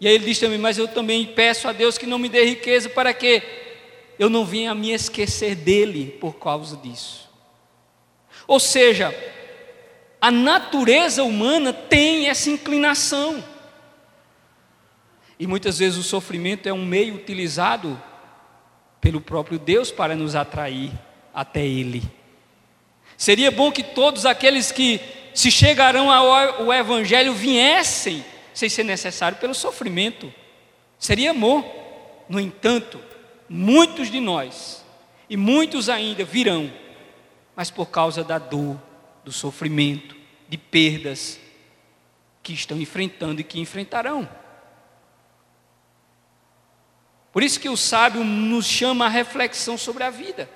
E 0.00 0.08
aí 0.08 0.14
ele 0.14 0.24
diz 0.24 0.38
também: 0.38 0.58
Mas 0.58 0.78
eu 0.78 0.88
também 0.88 1.26
peço 1.26 1.68
a 1.68 1.72
Deus 1.72 1.98
que 1.98 2.06
não 2.06 2.18
me 2.18 2.28
dê 2.28 2.44
riqueza, 2.44 2.88
para 2.88 3.12
que 3.12 3.42
eu 4.18 4.30
não 4.30 4.44
venha 4.44 4.72
a 4.72 4.74
me 4.74 4.92
esquecer 4.92 5.54
dele 5.54 6.16
por 6.20 6.34
causa 6.34 6.76
disso. 6.76 7.28
Ou 8.46 8.58
seja, 8.58 9.14
a 10.20 10.30
natureza 10.30 11.22
humana 11.22 11.72
tem 11.72 12.28
essa 12.28 12.50
inclinação. 12.50 13.42
E 15.38 15.46
muitas 15.46 15.78
vezes 15.78 15.98
o 15.98 16.02
sofrimento 16.02 16.68
é 16.68 16.72
um 16.72 16.84
meio 16.84 17.14
utilizado 17.14 18.00
pelo 19.00 19.20
próprio 19.20 19.58
Deus 19.58 19.90
para 19.90 20.14
nos 20.14 20.34
atrair 20.34 20.92
até 21.32 21.64
Ele. 21.64 22.02
Seria 23.20 23.50
bom 23.50 23.70
que 23.70 23.82
todos 23.82 24.24
aqueles 24.24 24.72
que 24.72 24.98
se 25.34 25.50
chegarão 25.50 26.10
ao 26.10 26.72
Evangelho 26.72 27.34
viessem, 27.34 28.24
sem 28.54 28.66
ser 28.66 28.82
necessário, 28.82 29.36
pelo 29.36 29.52
sofrimento. 29.52 30.32
Seria 30.98 31.32
amor. 31.32 31.62
No 32.30 32.40
entanto, 32.40 32.98
muitos 33.46 34.10
de 34.10 34.20
nós, 34.20 34.82
e 35.28 35.36
muitos 35.36 35.90
ainda 35.90 36.24
virão, 36.24 36.72
mas 37.54 37.70
por 37.70 37.90
causa 37.90 38.24
da 38.24 38.38
dor, 38.38 38.80
do 39.22 39.30
sofrimento, 39.30 40.16
de 40.48 40.56
perdas 40.56 41.38
que 42.42 42.54
estão 42.54 42.80
enfrentando 42.80 43.42
e 43.42 43.44
que 43.44 43.60
enfrentarão. 43.60 44.26
Por 47.30 47.42
isso 47.42 47.60
que 47.60 47.68
o 47.68 47.76
sábio 47.76 48.24
nos 48.24 48.64
chama 48.64 49.04
a 49.04 49.10
reflexão 49.10 49.76
sobre 49.76 50.04
a 50.04 50.08
vida. 50.08 50.48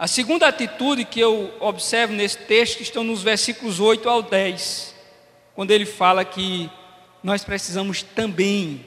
A 0.00 0.06
segunda 0.06 0.48
atitude 0.48 1.04
que 1.04 1.20
eu 1.20 1.54
observo 1.60 2.14
nesse 2.14 2.38
texto 2.38 2.80
estão 2.80 3.04
nos 3.04 3.22
versículos 3.22 3.80
8 3.80 4.08
ao 4.08 4.22
10, 4.22 4.94
quando 5.54 5.72
ele 5.72 5.84
fala 5.84 6.24
que 6.24 6.70
nós 7.22 7.44
precisamos 7.44 8.02
também 8.02 8.86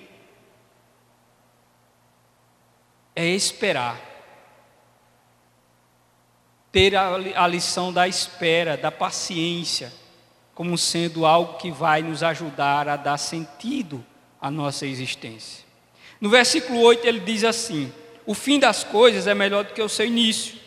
é 3.15 3.27
esperar. 3.27 4.01
Ter 6.71 6.95
a, 6.95 7.47
lição 7.47 7.93
da 7.93 8.07
espera, 8.07 8.75
da 8.75 8.91
paciência, 8.91 9.93
como 10.55 10.75
sendo 10.79 11.27
algo 11.27 11.59
que 11.59 11.69
vai 11.69 12.01
nos 12.01 12.23
ajudar 12.23 12.89
a 12.89 12.95
dar 12.95 13.19
sentido 13.19 14.03
à 14.41 14.49
nossa 14.49 14.87
existência. 14.87 15.63
No 16.19 16.31
versículo 16.31 16.79
8 16.79 17.05
ele 17.05 17.19
diz 17.19 17.43
assim: 17.43 17.93
O 18.25 18.33
fim 18.33 18.57
das 18.57 18.83
coisas 18.83 19.27
é 19.27 19.35
melhor 19.35 19.63
do 19.63 19.73
que 19.73 19.81
o 19.83 19.87
seu 19.87 20.07
início, 20.07 20.62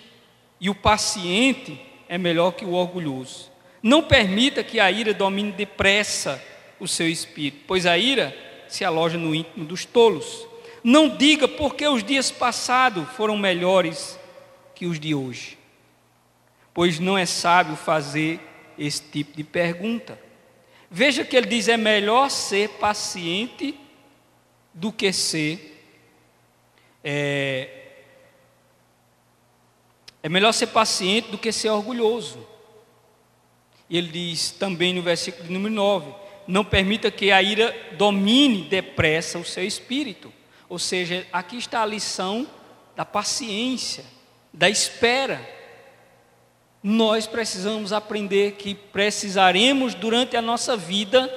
e 0.60 0.70
o 0.70 0.74
paciente 0.74 1.80
é 2.08 2.16
melhor 2.16 2.52
que 2.52 2.64
o 2.64 2.72
orgulhoso. 2.72 3.50
Não 3.82 4.02
permita 4.02 4.64
que 4.64 4.80
a 4.80 4.90
ira 4.90 5.12
domine 5.12 5.52
depressa 5.52 6.42
o 6.80 6.88
seu 6.88 7.08
espírito, 7.08 7.64
pois 7.66 7.86
a 7.86 7.96
ira 7.96 8.36
se 8.68 8.84
aloja 8.84 9.16
no 9.18 9.34
íntimo 9.34 9.64
dos 9.64 9.84
tolos. 9.84 10.46
Não 10.82 11.08
diga 11.08 11.48
porque 11.48 11.86
os 11.86 12.02
dias 12.02 12.30
passados 12.30 13.08
foram 13.10 13.36
melhores 13.36 14.18
que 14.74 14.86
os 14.86 15.00
de 15.00 15.14
hoje, 15.14 15.58
pois 16.72 16.98
não 16.98 17.16
é 17.16 17.26
sábio 17.26 17.76
fazer 17.76 18.40
esse 18.78 19.02
tipo 19.02 19.36
de 19.36 19.42
pergunta. 19.42 20.20
Veja 20.90 21.24
que 21.24 21.36
ele 21.36 21.46
diz: 21.46 21.68
é 21.68 21.76
melhor 21.76 22.30
ser 22.30 22.68
paciente 22.70 23.78
do 24.72 24.92
que 24.92 25.12
ser. 25.12 25.72
É, 27.02 27.85
é 30.26 30.28
melhor 30.28 30.50
ser 30.50 30.66
paciente 30.66 31.30
do 31.30 31.38
que 31.38 31.52
ser 31.52 31.70
orgulhoso. 31.70 32.44
E 33.88 33.96
ele 33.96 34.08
diz 34.08 34.50
também 34.50 34.92
no 34.92 35.00
versículo 35.00 35.48
número 35.48 35.72
9: 35.72 36.12
Não 36.48 36.64
permita 36.64 37.12
que 37.12 37.30
a 37.30 37.40
ira 37.40 37.72
domine 37.96 38.64
depressa 38.64 39.38
o 39.38 39.44
seu 39.44 39.64
espírito. 39.64 40.32
Ou 40.68 40.80
seja, 40.80 41.24
aqui 41.32 41.56
está 41.56 41.80
a 41.80 41.86
lição 41.86 42.44
da 42.96 43.04
paciência, 43.04 44.04
da 44.52 44.68
espera. 44.68 45.48
Nós 46.82 47.28
precisamos 47.28 47.92
aprender 47.92 48.54
que 48.54 48.74
precisaremos 48.74 49.94
durante 49.94 50.36
a 50.36 50.42
nossa 50.42 50.76
vida 50.76 51.32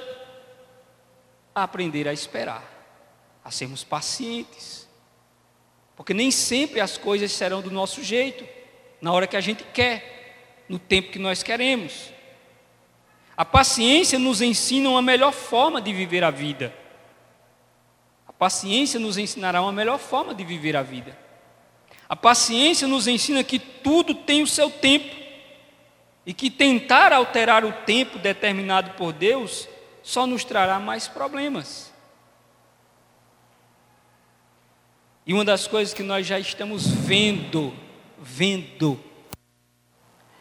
aprender 1.54 2.08
a 2.08 2.12
esperar 2.12 3.40
a 3.44 3.52
sermos 3.52 3.84
pacientes. 3.84 4.88
Porque 5.94 6.12
nem 6.12 6.32
sempre 6.32 6.80
as 6.80 6.98
coisas 6.98 7.30
serão 7.30 7.62
do 7.62 7.70
nosso 7.70 8.02
jeito, 8.02 8.58
na 9.00 9.12
hora 9.12 9.26
que 9.26 9.36
a 9.36 9.40
gente 9.40 9.64
quer, 9.64 10.64
no 10.68 10.78
tempo 10.78 11.10
que 11.10 11.18
nós 11.18 11.42
queremos. 11.42 12.12
A 13.36 13.44
paciência 13.44 14.18
nos 14.18 14.40
ensina 14.40 14.90
uma 14.90 15.02
melhor 15.02 15.32
forma 15.32 15.80
de 15.80 15.92
viver 15.92 16.22
a 16.22 16.30
vida. 16.30 16.74
A 18.28 18.32
paciência 18.32 19.00
nos 19.00 19.16
ensinará 19.16 19.62
uma 19.62 19.72
melhor 19.72 19.98
forma 19.98 20.34
de 20.34 20.44
viver 20.44 20.76
a 20.76 20.82
vida. 20.82 21.16
A 22.08 22.16
paciência 22.16 22.86
nos 22.86 23.06
ensina 23.06 23.42
que 23.42 23.58
tudo 23.58 24.14
tem 24.14 24.42
o 24.42 24.46
seu 24.46 24.70
tempo 24.70 25.14
e 26.26 26.34
que 26.34 26.50
tentar 26.50 27.12
alterar 27.12 27.64
o 27.64 27.72
tempo 27.72 28.18
determinado 28.18 28.90
por 28.90 29.12
Deus 29.12 29.68
só 30.02 30.26
nos 30.26 30.44
trará 30.44 30.78
mais 30.78 31.08
problemas. 31.08 31.92
E 35.26 35.32
uma 35.32 35.44
das 35.44 35.66
coisas 35.66 35.94
que 35.94 36.02
nós 36.02 36.26
já 36.26 36.38
estamos 36.38 36.86
vendo, 36.86 37.72
vendo, 38.20 39.02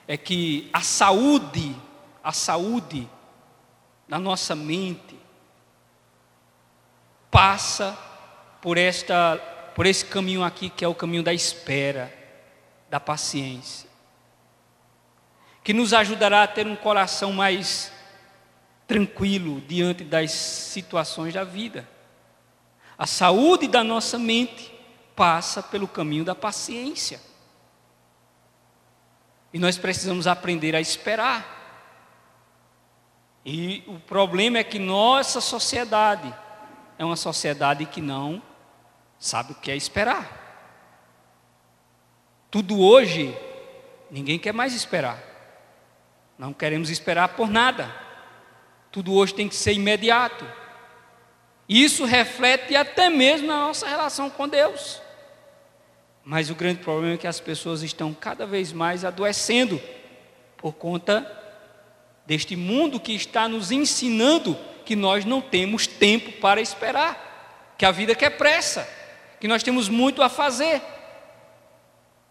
é 0.06 0.18
que 0.18 0.70
a 0.74 0.82
saúde, 0.82 1.76
a 2.22 2.34
saúde 2.34 3.10
da 4.08 4.20
nossa 4.20 4.56
mente 4.56 5.18
passa 7.32 7.98
por 8.62 8.78
esta 8.78 9.38
por 9.76 9.86
esse 9.86 10.04
caminho 10.04 10.44
aqui 10.44 10.70
que 10.70 10.84
é 10.84 10.88
o 10.88 10.96
caminho 10.96 11.24
da 11.24 11.34
espera, 11.34 12.14
da 12.90 13.00
paciência. 13.00 13.90
Que 15.64 15.72
nos 15.72 15.94
ajudará 15.94 16.44
a 16.44 16.48
ter 16.48 16.68
um 16.68 16.76
coração 16.76 17.32
mais 17.32 17.90
tranquilo 18.86 19.62
diante 19.62 20.04
das 20.04 20.32
situações 20.32 21.34
da 21.34 21.46
vida. 21.46 21.88
A 22.98 23.06
saúde 23.06 23.70
da 23.70 23.82
nossa 23.82 24.20
mente 24.20 24.74
passa 25.16 25.64
pelo 25.64 25.88
caminho 25.88 26.26
da 26.26 26.36
paciência. 26.36 27.29
E 29.54 29.60
nós 29.60 29.78
precisamos 29.78 30.28
aprender 30.28 30.76
a 30.76 30.82
esperar. 30.82 31.58
E 33.46 33.84
o 33.88 34.00
problema 34.00 34.58
é 34.60 34.64
que 34.64 34.78
nossa 34.78 35.42
sociedade 35.42 36.34
é 36.98 37.06
uma 37.06 37.16
sociedade 37.16 37.86
que 37.86 38.02
não 38.02 38.42
sabe 39.18 39.54
o 39.54 39.56
que 39.56 39.72
é 39.72 39.76
esperar. 39.76 40.38
Tudo 42.52 42.80
hoje, 42.80 43.36
ninguém 44.12 44.38
quer 44.38 44.54
mais 44.54 44.74
esperar. 44.74 45.20
Não 46.38 46.54
queremos 46.54 46.90
esperar 46.90 47.30
por 47.30 47.50
nada. 47.50 47.94
Tudo 48.92 49.14
hoje 49.14 49.34
tem 49.34 49.48
que 49.48 49.56
ser 49.56 49.74
imediato. 49.74 50.46
Isso 51.68 52.06
reflete 52.06 52.76
até 52.76 53.10
mesmo 53.10 53.48
na 53.48 53.60
nossa 53.60 53.88
relação 53.88 54.30
com 54.30 54.48
Deus. 54.48 55.02
Mas 56.30 56.52
o 56.52 56.54
grande 56.54 56.82
problema 56.82 57.16
é 57.16 57.18
que 57.18 57.26
as 57.26 57.40
pessoas 57.40 57.82
estão 57.82 58.14
cada 58.14 58.46
vez 58.46 58.72
mais 58.72 59.04
adoecendo 59.04 59.82
por 60.58 60.74
conta 60.74 61.26
deste 62.24 62.56
mundo 62.56 63.00
que 63.00 63.14
está 63.14 63.48
nos 63.48 63.72
ensinando 63.72 64.56
que 64.86 64.96
nós 64.96 65.26
não 65.26 65.42
temos 65.42 65.88
tempo 65.88 66.32
para 66.34 66.62
esperar, 66.62 67.74
que 67.80 67.84
a 67.84 67.90
vida 67.90 68.14
quer 68.14 68.38
pressa, 68.38 68.88
que 69.40 69.48
nós 69.48 69.64
temos 69.64 69.90
muito 69.90 70.22
a 70.22 70.30
fazer. 70.30 70.84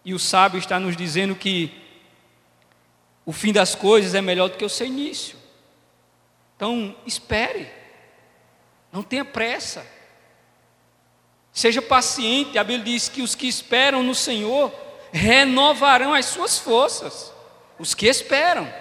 E 0.05 0.13
o 0.13 0.19
sábio 0.19 0.59
está 0.59 0.79
nos 0.79 0.95
dizendo 0.95 1.35
que 1.35 1.69
o 3.25 3.33
fim 3.33 3.51
das 3.51 3.75
coisas 3.75 4.15
é 4.15 4.21
melhor 4.21 4.47
do 4.47 4.55
que 4.55 4.63
o 4.63 4.69
seu 4.69 4.87
início. 4.87 5.37
Então, 6.55 6.95
espere, 7.05 7.67
não 8.93 9.03
tenha 9.03 9.25
pressa, 9.25 9.85
seja 11.59 11.81
paciente. 11.81 12.57
A 12.57 12.63
Bíblia 12.63 12.93
diz 12.93 13.09
que 13.09 13.21
os 13.21 13.35
que 13.35 13.47
esperam 13.47 14.01
no 14.01 14.15
Senhor 14.15 14.71
renovarão 15.11 16.13
as 16.13 16.25
suas 16.25 16.57
forças, 16.57 17.33
os 17.77 17.93
que 17.93 18.07
esperam. 18.07 18.71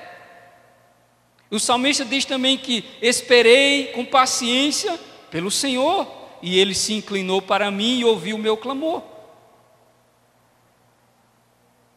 O 1.51 1.59
salmista 1.59 2.05
diz 2.05 2.25
também 2.25 2.57
que 2.57 2.85
esperei 3.01 3.87
com 3.89 4.05
paciência 4.05 4.99
pelo 5.31 5.51
Senhor, 5.51 6.07
e 6.41 6.59
ele 6.59 6.75
se 6.75 6.93
inclinou 6.95 7.43
para 7.43 7.71
mim 7.71 7.99
e 7.99 8.05
ouviu 8.05 8.37
o 8.37 8.39
meu 8.39 8.57
clamor. 8.57 9.03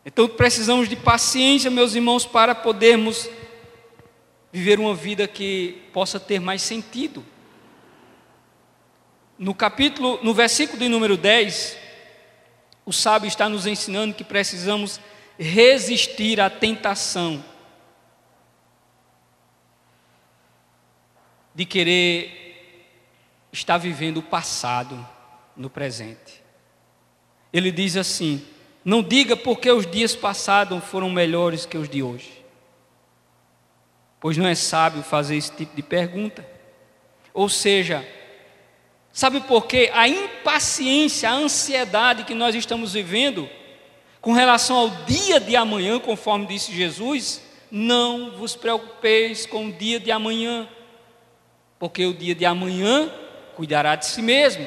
Então 0.03 0.27
precisamos 0.27 0.89
de 0.89 0.95
paciência, 0.95 1.69
meus 1.69 1.93
irmãos, 1.93 2.25
para 2.25 2.55
podermos 2.55 3.29
viver 4.51 4.79
uma 4.79 4.95
vida 4.95 5.27
que 5.27 5.81
possa 5.93 6.19
ter 6.19 6.39
mais 6.39 6.61
sentido. 6.63 7.23
No 9.41 9.55
capítulo, 9.55 10.19
no 10.21 10.35
versículo 10.35 10.77
de 10.77 10.87
número 10.87 11.17
10, 11.17 11.75
o 12.85 12.93
sábio 12.93 13.27
está 13.27 13.49
nos 13.49 13.65
ensinando 13.65 14.13
que 14.13 14.23
precisamos 14.23 15.01
resistir 15.35 16.39
à 16.39 16.47
tentação 16.47 17.43
de 21.55 21.65
querer 21.65 22.85
estar 23.51 23.79
vivendo 23.79 24.17
o 24.17 24.21
passado 24.21 25.03
no 25.57 25.71
presente. 25.71 26.43
Ele 27.51 27.71
diz 27.71 27.97
assim: 27.97 28.45
Não 28.85 29.01
diga 29.01 29.35
porque 29.35 29.71
os 29.71 29.89
dias 29.89 30.15
passados 30.15 30.83
foram 30.83 31.09
melhores 31.09 31.65
que 31.65 31.79
os 31.79 31.89
de 31.89 32.03
hoje, 32.03 32.45
pois 34.19 34.37
não 34.37 34.45
é 34.45 34.53
sábio 34.53 35.01
fazer 35.01 35.35
esse 35.35 35.51
tipo 35.51 35.75
de 35.75 35.81
pergunta. 35.81 36.47
Ou 37.33 37.49
seja, 37.49 38.07
sabe 39.13 39.41
por 39.41 39.65
quê? 39.65 39.89
A 39.93 40.07
impaciência, 40.07 41.29
a 41.29 41.33
ansiedade 41.33 42.23
que 42.23 42.33
nós 42.33 42.55
estamos 42.55 42.93
vivendo 42.93 43.49
com 44.19 44.33
relação 44.33 44.75
ao 44.77 44.89
dia 45.05 45.39
de 45.39 45.55
amanhã, 45.55 45.99
conforme 45.99 46.45
disse 46.45 46.71
Jesus, 46.71 47.41
não 47.71 48.31
vos 48.31 48.55
preocupeis 48.55 49.45
com 49.45 49.67
o 49.67 49.71
dia 49.71 49.99
de 49.99 50.11
amanhã 50.11 50.67
porque 51.81 52.05
o 52.05 52.13
dia 52.13 52.35
de 52.35 52.45
amanhã 52.45 53.11
cuidará 53.55 53.95
de 53.95 54.05
si 54.05 54.21
mesmo. 54.21 54.63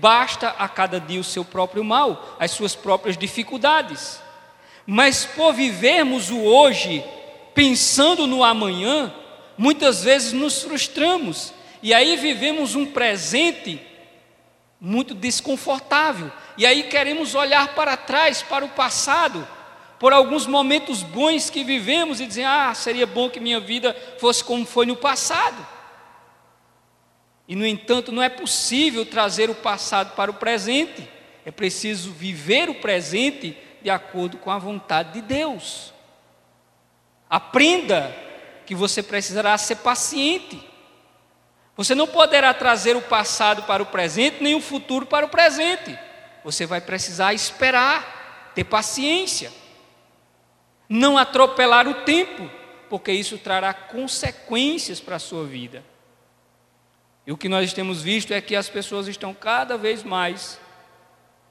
Basta 0.00 0.48
a 0.48 0.66
cada 0.66 0.98
dia 0.98 1.20
o 1.20 1.24
seu 1.24 1.44
próprio 1.44 1.84
mal, 1.84 2.38
as 2.40 2.52
suas 2.52 2.74
próprias 2.74 3.18
dificuldades. 3.18 4.18
Mas 4.86 5.26
por 5.26 5.52
vivermos 5.52 6.30
o 6.30 6.38
hoje, 6.38 7.04
pensando 7.54 8.26
no 8.26 8.42
amanhã, 8.42 9.12
muitas 9.58 10.04
vezes 10.04 10.32
nos 10.32 10.62
frustramos 10.62 11.52
e 11.84 11.92
aí 11.92 12.16
vivemos 12.16 12.74
um 12.74 12.86
presente 12.86 13.78
muito 14.80 15.14
desconfortável. 15.14 16.32
E 16.56 16.64
aí 16.64 16.84
queremos 16.84 17.34
olhar 17.34 17.74
para 17.74 17.94
trás, 17.94 18.42
para 18.42 18.64
o 18.64 18.70
passado, 18.70 19.46
por 20.00 20.10
alguns 20.10 20.46
momentos 20.46 21.02
bons 21.02 21.50
que 21.50 21.62
vivemos 21.62 22.22
e 22.22 22.26
dizer: 22.26 22.44
"Ah, 22.44 22.72
seria 22.72 23.06
bom 23.06 23.28
que 23.28 23.38
minha 23.38 23.60
vida 23.60 23.94
fosse 24.18 24.42
como 24.42 24.64
foi 24.64 24.86
no 24.86 24.96
passado". 24.96 25.66
E, 27.46 27.54
no 27.54 27.66
entanto, 27.66 28.10
não 28.10 28.22
é 28.22 28.30
possível 28.30 29.04
trazer 29.04 29.50
o 29.50 29.54
passado 29.54 30.14
para 30.14 30.30
o 30.30 30.34
presente, 30.34 31.06
é 31.44 31.50
preciso 31.50 32.12
viver 32.12 32.70
o 32.70 32.76
presente 32.76 33.58
de 33.82 33.90
acordo 33.90 34.38
com 34.38 34.50
a 34.50 34.56
vontade 34.56 35.12
de 35.12 35.20
Deus. 35.20 35.92
Aprenda 37.28 38.16
que 38.64 38.74
você 38.74 39.02
precisará 39.02 39.58
ser 39.58 39.76
paciente. 39.76 40.72
Você 41.76 41.94
não 41.94 42.06
poderá 42.06 42.54
trazer 42.54 42.96
o 42.96 43.02
passado 43.02 43.64
para 43.64 43.82
o 43.82 43.86
presente, 43.86 44.42
nem 44.42 44.54
o 44.54 44.60
futuro 44.60 45.06
para 45.06 45.26
o 45.26 45.28
presente. 45.28 45.98
Você 46.44 46.66
vai 46.66 46.80
precisar 46.80 47.34
esperar, 47.34 48.52
ter 48.54 48.64
paciência, 48.64 49.52
não 50.88 51.18
atropelar 51.18 51.88
o 51.88 52.04
tempo, 52.04 52.48
porque 52.88 53.10
isso 53.10 53.38
trará 53.38 53.74
consequências 53.74 55.00
para 55.00 55.16
a 55.16 55.20
sua 55.20 55.44
vida. 55.44 55.84
E 57.26 57.32
o 57.32 57.36
que 57.36 57.48
nós 57.48 57.72
temos 57.72 58.02
visto 58.02 58.32
é 58.32 58.40
que 58.40 58.54
as 58.54 58.68
pessoas 58.68 59.08
estão 59.08 59.34
cada 59.34 59.76
vez 59.76 60.02
mais 60.02 60.60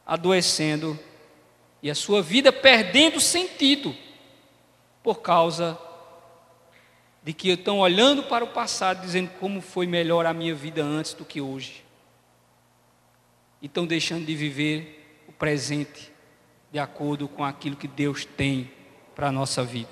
adoecendo 0.05 0.97
e 1.81 1.89
a 1.89 1.95
sua 1.95 2.21
vida 2.21 2.51
perdendo 2.51 3.19
sentido 3.19 3.95
por 5.01 5.21
causa 5.21 5.77
de 7.23 7.33
que 7.33 7.49
estão 7.49 7.79
olhando 7.79 8.23
para 8.23 8.43
o 8.43 8.47
passado 8.47 9.01
dizendo 9.01 9.31
como 9.39 9.61
foi 9.61 9.87
melhor 9.87 10.25
a 10.25 10.33
minha 10.33 10.53
vida 10.53 10.83
antes 10.83 11.13
do 11.13 11.23
que 11.23 11.39
hoje. 11.39 11.83
E 13.61 13.67
estão 13.67 13.85
deixando 13.85 14.25
de 14.25 14.35
viver 14.35 15.23
o 15.27 15.31
presente 15.31 16.11
de 16.71 16.79
acordo 16.79 17.27
com 17.27 17.43
aquilo 17.43 17.75
que 17.75 17.87
Deus 17.87 18.25
tem 18.25 18.69
para 19.15 19.27
a 19.27 19.31
nossa 19.31 19.63
vida. 19.63 19.91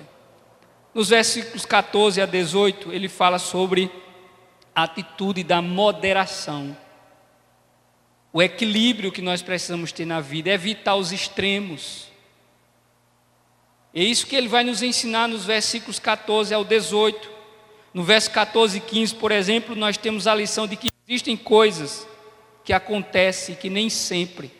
Nos 0.92 1.08
versículos 1.08 1.64
14 1.64 2.20
a 2.20 2.26
18, 2.26 2.92
ele 2.92 3.08
fala 3.08 3.38
sobre 3.38 3.90
a 4.74 4.82
atitude 4.82 5.42
da 5.42 5.62
moderação. 5.62 6.76
O 8.30 8.42
equilíbrio 8.42 9.12
que 9.12 9.22
nós 9.22 9.40
precisamos 9.40 9.90
ter 9.90 10.04
na 10.04 10.20
vida, 10.20 10.50
evitar 10.50 10.96
os 10.96 11.12
extremos. 11.12 12.11
É 13.94 14.02
isso 14.02 14.26
que 14.26 14.34
ele 14.34 14.48
vai 14.48 14.64
nos 14.64 14.82
ensinar 14.82 15.28
nos 15.28 15.44
versículos 15.44 15.98
14 15.98 16.54
ao 16.54 16.64
18. 16.64 17.30
No 17.92 18.02
verso 18.02 18.30
14 18.30 18.78
e 18.78 18.80
15, 18.80 19.14
por 19.16 19.30
exemplo, 19.30 19.76
nós 19.76 19.96
temos 19.98 20.26
a 20.26 20.34
lição 20.34 20.66
de 20.66 20.76
que 20.76 20.88
existem 21.06 21.36
coisas 21.36 22.06
que 22.64 22.72
acontecem 22.72 23.54
que 23.54 23.68
nem 23.68 23.90
sempre 23.90 24.50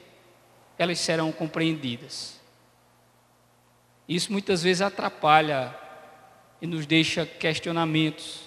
elas 0.78 0.98
serão 0.98 1.32
compreendidas. 1.32 2.40
Isso 4.08 4.32
muitas 4.32 4.62
vezes 4.62 4.82
atrapalha 4.82 5.74
e 6.60 6.66
nos 6.66 6.84
deixa 6.84 7.24
questionamentos. 7.24 8.40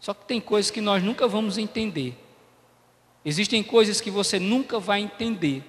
Só 0.00 0.14
que 0.14 0.24
tem 0.24 0.40
coisas 0.40 0.70
que 0.70 0.80
nós 0.80 1.02
nunca 1.02 1.28
vamos 1.28 1.58
entender. 1.58 2.16
Existem 3.24 3.62
coisas 3.62 4.00
que 4.00 4.10
você 4.10 4.38
nunca 4.38 4.78
vai 4.78 5.00
entender. 5.00 5.62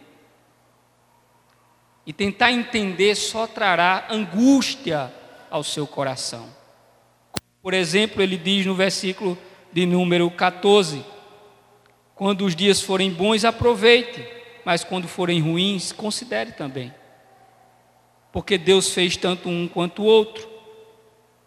E 2.05 2.11
tentar 2.11 2.51
entender 2.51 3.15
só 3.15 3.47
trará 3.47 4.07
angústia 4.09 5.11
ao 5.49 5.63
seu 5.63 5.87
coração. 5.87 6.47
Por 7.61 7.73
exemplo, 7.73 8.21
ele 8.21 8.35
diz 8.35 8.65
no 8.65 8.75
versículo 8.75 9.37
de 9.71 9.85
número 9.85 10.29
14: 10.29 11.05
Quando 12.15 12.45
os 12.45 12.55
dias 12.55 12.81
forem 12.81 13.09
bons, 13.09 13.45
aproveite, 13.45 14.25
mas 14.65 14.83
quando 14.83 15.07
forem 15.07 15.39
ruins, 15.39 15.91
considere 15.91 16.51
também. 16.51 16.93
Porque 18.33 18.57
Deus 18.57 18.89
fez 18.89 19.15
tanto 19.15 19.47
um 19.47 19.67
quanto 19.67 20.01
o 20.01 20.05
outro 20.05 20.49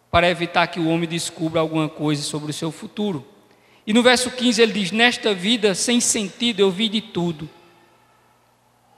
para 0.09 0.29
evitar 0.29 0.67
que 0.67 0.79
o 0.79 0.87
homem 0.87 1.07
descubra 1.07 1.59
alguma 1.59 1.87
coisa 1.89 2.23
sobre 2.23 2.49
o 2.49 2.53
seu 2.53 2.71
futuro. 2.71 3.27
E 3.85 3.93
no 3.93 4.01
verso 4.01 4.31
15 4.31 4.61
ele 4.61 4.73
diz: 4.73 4.91
Nesta 4.91 5.33
vida 5.33 5.75
sem 5.75 5.99
sentido 5.99 6.61
eu 6.61 6.71
vi 6.71 6.89
de 6.89 7.01
tudo. 7.01 7.49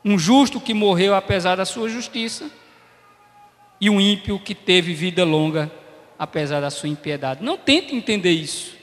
Um 0.03 0.17
justo 0.17 0.59
que 0.59 0.73
morreu 0.73 1.13
apesar 1.13 1.55
da 1.55 1.65
sua 1.65 1.89
justiça, 1.89 2.49
e 3.81 3.89
um 3.89 3.99
ímpio 3.99 4.39
que 4.39 4.53
teve 4.53 4.93
vida 4.93 5.23
longa 5.23 5.71
apesar 6.17 6.59
da 6.59 6.69
sua 6.69 6.89
impiedade. 6.89 7.43
Não 7.43 7.57
tente 7.57 7.95
entender 7.95 8.31
isso, 8.31 8.75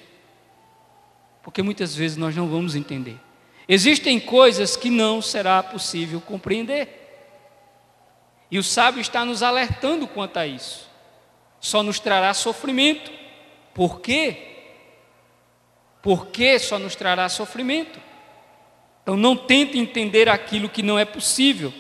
porque 1.43 1.63
muitas 1.63 1.95
vezes 1.95 2.17
nós 2.17 2.35
não 2.35 2.49
vamos 2.49 2.75
entender. 2.75 3.19
Existem 3.69 4.19
coisas 4.19 4.77
que 4.77 4.89
não 4.89 5.21
será 5.21 5.63
possível 5.63 6.21
compreender. 6.21 7.03
E 8.51 8.59
o 8.59 8.63
sábio 8.63 9.01
está 9.01 9.25
nos 9.25 9.43
alertando 9.43 10.07
quanto 10.07 10.39
a 10.39 10.47
isso. 10.47 10.89
Só 11.61 11.83
nos 11.83 11.99
trará 11.99 12.33
sofrimento. 12.33 13.11
Por 13.75 14.01
quê? 14.01 14.55
Por 16.01 16.29
que 16.29 16.59
só 16.61 16.79
nos 16.79 16.95
trará 16.95 17.29
sofrimento? 17.29 18.01
Então 19.07 19.17
não 19.17 19.37
tente 19.37 19.79
entender 19.79 20.29
aquilo 20.29 20.69
que 20.69 20.83
não 20.83 20.99
é 20.99 21.05
possível, 21.05 21.73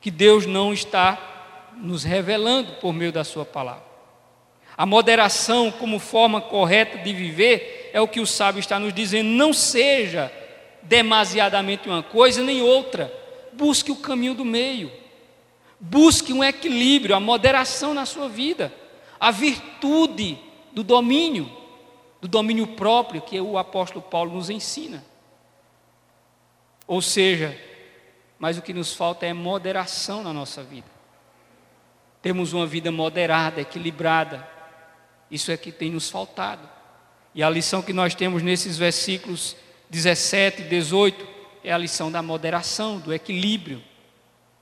que 0.00 0.10
Deus 0.10 0.46
não 0.46 0.72
está 0.72 1.16
nos 1.76 2.02
revelando 2.02 2.72
por 2.80 2.92
meio 2.92 3.12
da 3.12 3.22
sua 3.22 3.44
palavra. 3.44 3.84
A 4.76 4.84
moderação 4.84 5.70
como 5.70 6.00
forma 6.00 6.40
correta 6.40 6.98
de 6.98 7.12
viver 7.12 7.90
é 7.92 8.00
o 8.00 8.08
que 8.08 8.18
o 8.18 8.26
sábio 8.26 8.58
está 8.58 8.80
nos 8.80 8.92
dizendo. 8.92 9.28
Não 9.28 9.52
seja 9.52 10.32
demasiadamente 10.82 11.88
uma 11.88 12.02
coisa 12.02 12.42
nem 12.42 12.60
outra. 12.60 13.14
Busque 13.52 13.92
o 13.92 13.96
caminho 13.96 14.34
do 14.34 14.44
meio. 14.44 14.90
Busque 15.78 16.32
um 16.32 16.42
equilíbrio, 16.42 17.14
a 17.14 17.20
moderação 17.20 17.94
na 17.94 18.04
sua 18.04 18.28
vida, 18.28 18.74
a 19.20 19.30
virtude 19.30 20.36
do 20.72 20.82
domínio, 20.82 21.48
do 22.20 22.26
domínio 22.26 22.66
próprio 22.66 23.22
que 23.22 23.40
o 23.40 23.56
apóstolo 23.56 24.02
Paulo 24.02 24.32
nos 24.34 24.50
ensina. 24.50 25.04
Ou 26.86 27.02
seja, 27.02 27.58
mas 28.38 28.58
o 28.58 28.62
que 28.62 28.72
nos 28.72 28.94
falta 28.94 29.26
é 29.26 29.32
moderação 29.32 30.22
na 30.22 30.32
nossa 30.32 30.62
vida. 30.62 30.86
Temos 32.22 32.52
uma 32.52 32.66
vida 32.66 32.90
moderada, 32.90 33.60
equilibrada. 33.60 34.46
Isso 35.30 35.50
é 35.50 35.56
que 35.56 35.72
tem 35.72 35.90
nos 35.90 36.10
faltado. 36.10 36.68
E 37.34 37.42
a 37.42 37.50
lição 37.50 37.82
que 37.82 37.92
nós 37.92 38.14
temos 38.14 38.42
nesses 38.42 38.78
versículos 38.78 39.56
17 39.90 40.62
e 40.62 40.64
18 40.64 41.26
é 41.62 41.72
a 41.72 41.78
lição 41.78 42.10
da 42.10 42.22
moderação, 42.22 42.98
do 42.98 43.12
equilíbrio, 43.12 43.82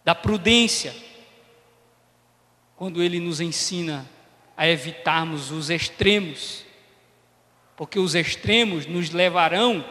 da 0.04 0.14
prudência. 0.14 0.94
Quando 2.76 3.02
ele 3.02 3.20
nos 3.20 3.40
ensina 3.40 4.08
a 4.56 4.68
evitarmos 4.68 5.50
os 5.50 5.70
extremos, 5.70 6.64
porque 7.76 7.98
os 7.98 8.14
extremos 8.14 8.86
nos 8.86 9.10
levarão 9.10 9.84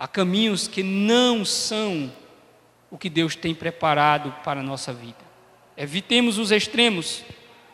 a 0.00 0.08
caminhos 0.08 0.66
que 0.66 0.82
não 0.82 1.44
são 1.44 2.10
o 2.90 2.96
que 2.96 3.10
Deus 3.10 3.36
tem 3.36 3.54
preparado 3.54 4.34
para 4.42 4.60
a 4.60 4.62
nossa 4.62 4.94
vida. 4.94 5.18
Evitemos 5.76 6.38
os 6.38 6.50
extremos 6.50 7.22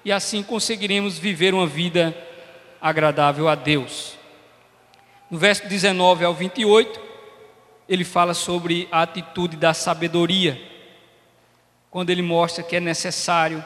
e 0.05 0.11
assim 0.11 0.43
conseguiremos 0.43 1.17
viver 1.17 1.55
uma 1.55 1.69
vida 1.69 2.17
agradável 2.81 3.49
a 3.49 3.55
Deus. 3.55 4.19
No 5.31 5.39
verso 5.39 5.69
19 5.69 6.25
ao 6.25 6.35
28, 6.35 7.01
ele 7.89 8.03
fala 8.03 8.35
sobre 8.35 8.89
a 8.91 9.03
atitude 9.03 9.57
da 9.57 9.73
sabedoria, 9.73 10.61
quando 11.93 12.11
ele 12.11 12.23
mostra 12.23 12.65
que 12.65 12.75
é 12.75 12.81
necessário 12.81 13.65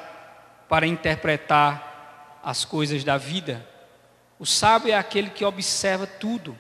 para 0.69 0.87
interpretar 0.87 2.41
as 2.45 2.67
coisas 2.67 3.05
da 3.05 3.17
vida. 3.17 3.67
O 4.39 4.45
sábio 4.45 4.93
é 4.93 4.95
aquele 4.95 5.31
que 5.31 5.47
observa 5.47 6.07
tudo 6.07 6.55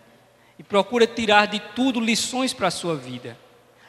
e 0.61 0.63
procura 0.63 1.07
tirar 1.07 1.47
de 1.47 1.59
tudo 1.59 1.99
lições 1.99 2.53
para 2.53 2.69
a 2.69 2.71
sua 2.71 2.95
vida. 2.95 3.35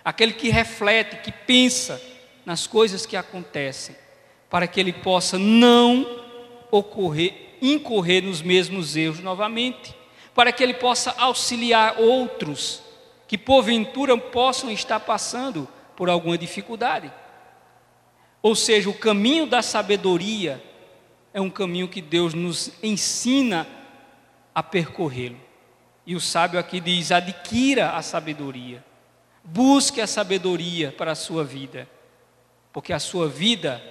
Aquele 0.05 0.31
que 0.31 0.49
reflete, 0.49 1.17
que 1.17 1.29
pensa 1.29 2.01
nas 2.45 2.65
coisas 2.65 3.05
que 3.05 3.17
acontecem, 3.17 3.93
para 4.49 4.65
que 4.65 4.79
ele 4.79 4.93
possa 4.93 5.37
não 5.37 6.07
ocorrer, 6.71 7.57
incorrer 7.61 8.23
nos 8.23 8.41
mesmos 8.41 8.95
erros 8.95 9.19
novamente, 9.19 9.93
para 10.33 10.53
que 10.53 10.63
ele 10.63 10.73
possa 10.73 11.13
auxiliar 11.17 11.99
outros 11.99 12.81
que 13.27 13.37
porventura 13.37 14.17
possam 14.17 14.71
estar 14.71 15.01
passando 15.01 15.67
por 15.97 16.09
alguma 16.09 16.37
dificuldade. 16.37 17.11
Ou 18.41 18.55
seja, 18.55 18.89
o 18.89 18.93
caminho 18.93 19.45
da 19.45 19.61
sabedoria 19.61 20.63
é 21.33 21.41
um 21.41 21.49
caminho 21.49 21.89
que 21.89 22.01
Deus 22.01 22.33
nos 22.33 22.71
ensina 22.81 23.67
a 24.55 24.63
percorrê-lo. 24.63 25.50
E 26.11 26.15
o 26.15 26.19
sábio 26.19 26.59
aqui 26.59 26.81
diz: 26.81 27.09
adquira 27.09 27.91
a 27.91 28.01
sabedoria, 28.01 28.83
busque 29.45 30.01
a 30.01 30.05
sabedoria 30.05 30.91
para 30.91 31.13
a 31.13 31.15
sua 31.15 31.41
vida, 31.41 31.87
porque 32.73 32.91
a 32.91 32.99
sua 32.99 33.29
vida 33.29 33.81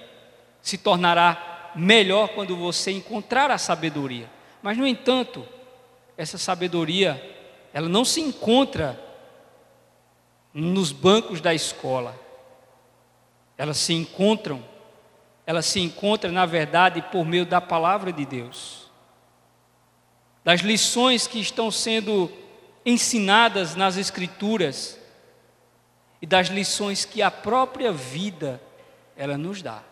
se 0.60 0.76
tornará 0.76 1.72
melhor 1.74 2.28
quando 2.28 2.54
você 2.54 2.90
encontrar 2.90 3.50
a 3.50 3.56
sabedoria. 3.56 4.28
Mas, 4.60 4.76
no 4.76 4.86
entanto, 4.86 5.48
essa 6.14 6.36
sabedoria, 6.36 7.18
ela 7.72 7.88
não 7.88 8.04
se 8.04 8.20
encontra 8.20 9.02
nos 10.52 10.92
bancos 10.92 11.40
da 11.40 11.54
escola. 11.54 12.14
Elas 13.56 13.78
se 13.78 13.94
encontram, 13.94 14.62
ela 15.46 15.62
se 15.62 15.80
encontra, 15.80 16.30
na 16.30 16.44
verdade, 16.44 17.00
por 17.00 17.24
meio 17.24 17.46
da 17.46 17.62
palavra 17.62 18.12
de 18.12 18.26
Deus 18.26 18.79
das 20.44 20.60
lições 20.60 21.26
que 21.26 21.38
estão 21.40 21.70
sendo 21.70 22.30
ensinadas 22.84 23.74
nas 23.74 23.96
Escrituras 23.96 24.98
e 26.20 26.26
das 26.26 26.48
lições 26.48 27.04
que 27.04 27.22
a 27.22 27.30
própria 27.30 27.92
vida 27.92 28.60
ela 29.16 29.36
nos 29.36 29.62
dá. 29.62 29.82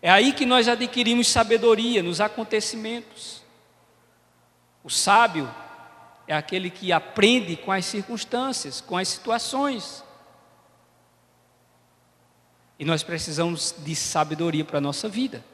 É 0.00 0.10
aí 0.10 0.32
que 0.32 0.46
nós 0.46 0.68
adquirimos 0.68 1.28
sabedoria 1.28 2.02
nos 2.02 2.20
acontecimentos. 2.20 3.42
O 4.82 4.90
sábio 4.90 5.52
é 6.26 6.34
aquele 6.34 6.70
que 6.70 6.92
aprende 6.92 7.56
com 7.56 7.72
as 7.72 7.84
circunstâncias, 7.84 8.80
com 8.80 8.96
as 8.96 9.08
situações. 9.08 10.04
E 12.78 12.84
nós 12.84 13.02
precisamos 13.02 13.74
de 13.78 13.94
sabedoria 13.96 14.64
para 14.64 14.78
a 14.78 14.80
nossa 14.80 15.08
vida. 15.08 15.44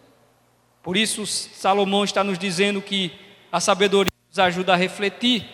Por 0.82 0.96
isso, 0.96 1.26
Salomão 1.26 2.04
está 2.04 2.22
nos 2.22 2.38
dizendo 2.38 2.82
que 2.82 3.23
a 3.54 3.60
sabedoria 3.60 4.12
nos 4.28 4.38
ajuda 4.40 4.72
a 4.72 4.76
refletir. 4.76 5.48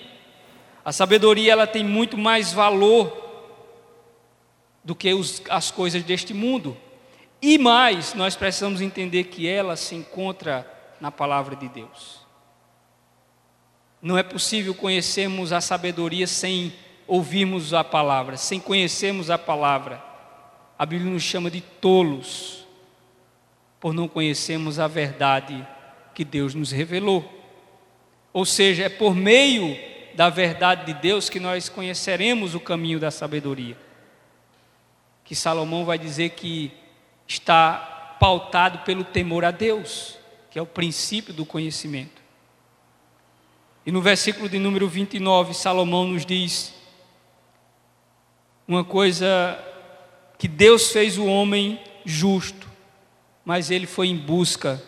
A 0.83 0.91
sabedoria 0.91 1.53
ela 1.53 1.67
tem 1.67 1.85
muito 1.85 2.17
mais 2.17 2.51
valor 2.51 3.15
do 4.83 4.95
que 4.95 5.13
os, 5.13 5.43
as 5.51 5.71
coisas 5.71 6.03
deste 6.03 6.33
mundo. 6.33 6.75
E 7.43 7.59
mais, 7.59 8.15
nós 8.15 8.35
precisamos 8.35 8.81
entender 8.81 9.25
que 9.25 9.47
ela 9.47 9.77
se 9.77 9.95
encontra 9.95 10.67
na 10.99 11.13
palavra 11.13 11.55
de 11.55 11.69
Deus. 11.69 12.21
Não 14.01 14.17
é 14.17 14.23
possível 14.23 14.75
conhecermos 14.75 15.53
a 15.53 15.61
sabedoria 15.61 16.27
sem 16.27 16.73
ouvirmos 17.07 17.75
a 17.75 17.85
palavra, 17.85 18.39
sem 18.39 18.59
conhecermos 18.59 19.29
a 19.29 19.37
palavra. 19.37 20.03
A 20.79 20.87
Bíblia 20.87 21.13
nos 21.13 21.23
chama 21.23 21.51
de 21.51 21.61
tolos, 21.61 22.65
por 23.79 23.93
não 23.93 24.09
conhecermos 24.09 24.79
a 24.79 24.89
verdade 24.89 25.69
que 26.15 26.25
Deus 26.25 26.55
nos 26.55 26.71
revelou. 26.71 27.40
Ou 28.33 28.45
seja, 28.45 28.85
é 28.85 28.89
por 28.89 29.15
meio 29.15 29.77
da 30.15 30.29
verdade 30.29 30.87
de 30.87 30.95
Deus 31.01 31.29
que 31.29 31.41
nós 31.41 31.69
conheceremos 31.69 32.55
o 32.55 32.61
caminho 32.61 33.01
da 33.01 33.11
sabedoria. 33.11 33.77
Que 35.25 35.35
Salomão 35.35 35.85
vai 35.85 35.99
dizer 35.99 36.31
que 36.31 36.73
está 37.27 38.17
pautado 38.21 38.81
pelo 38.81 39.05
temor 39.05 39.45
a 39.45 39.51
Deus, 39.51 40.19
que 40.51 40.59
é 40.59 40.63
o 40.63 40.67
princípio 40.67 41.33
do 41.33 41.47
conhecimento. 41.47 42.21
E 43.85 43.91
no 43.91 44.03
versículo 44.03 44.49
de 44.49 44.59
número 44.59 44.89
29, 44.89 45.55
Salomão 45.55 46.07
nos 46.07 46.27
diz 46.27 46.75
uma 48.69 48.85
coisa 48.85 49.59
que 50.39 50.47
Deus 50.47 50.93
fez 50.93 51.19
o 51.19 51.27
homem 51.27 51.81
justo, 52.05 52.69
mas 53.45 53.71
ele 53.71 53.87
foi 53.87 54.09
em 54.09 54.17
busca 54.17 54.83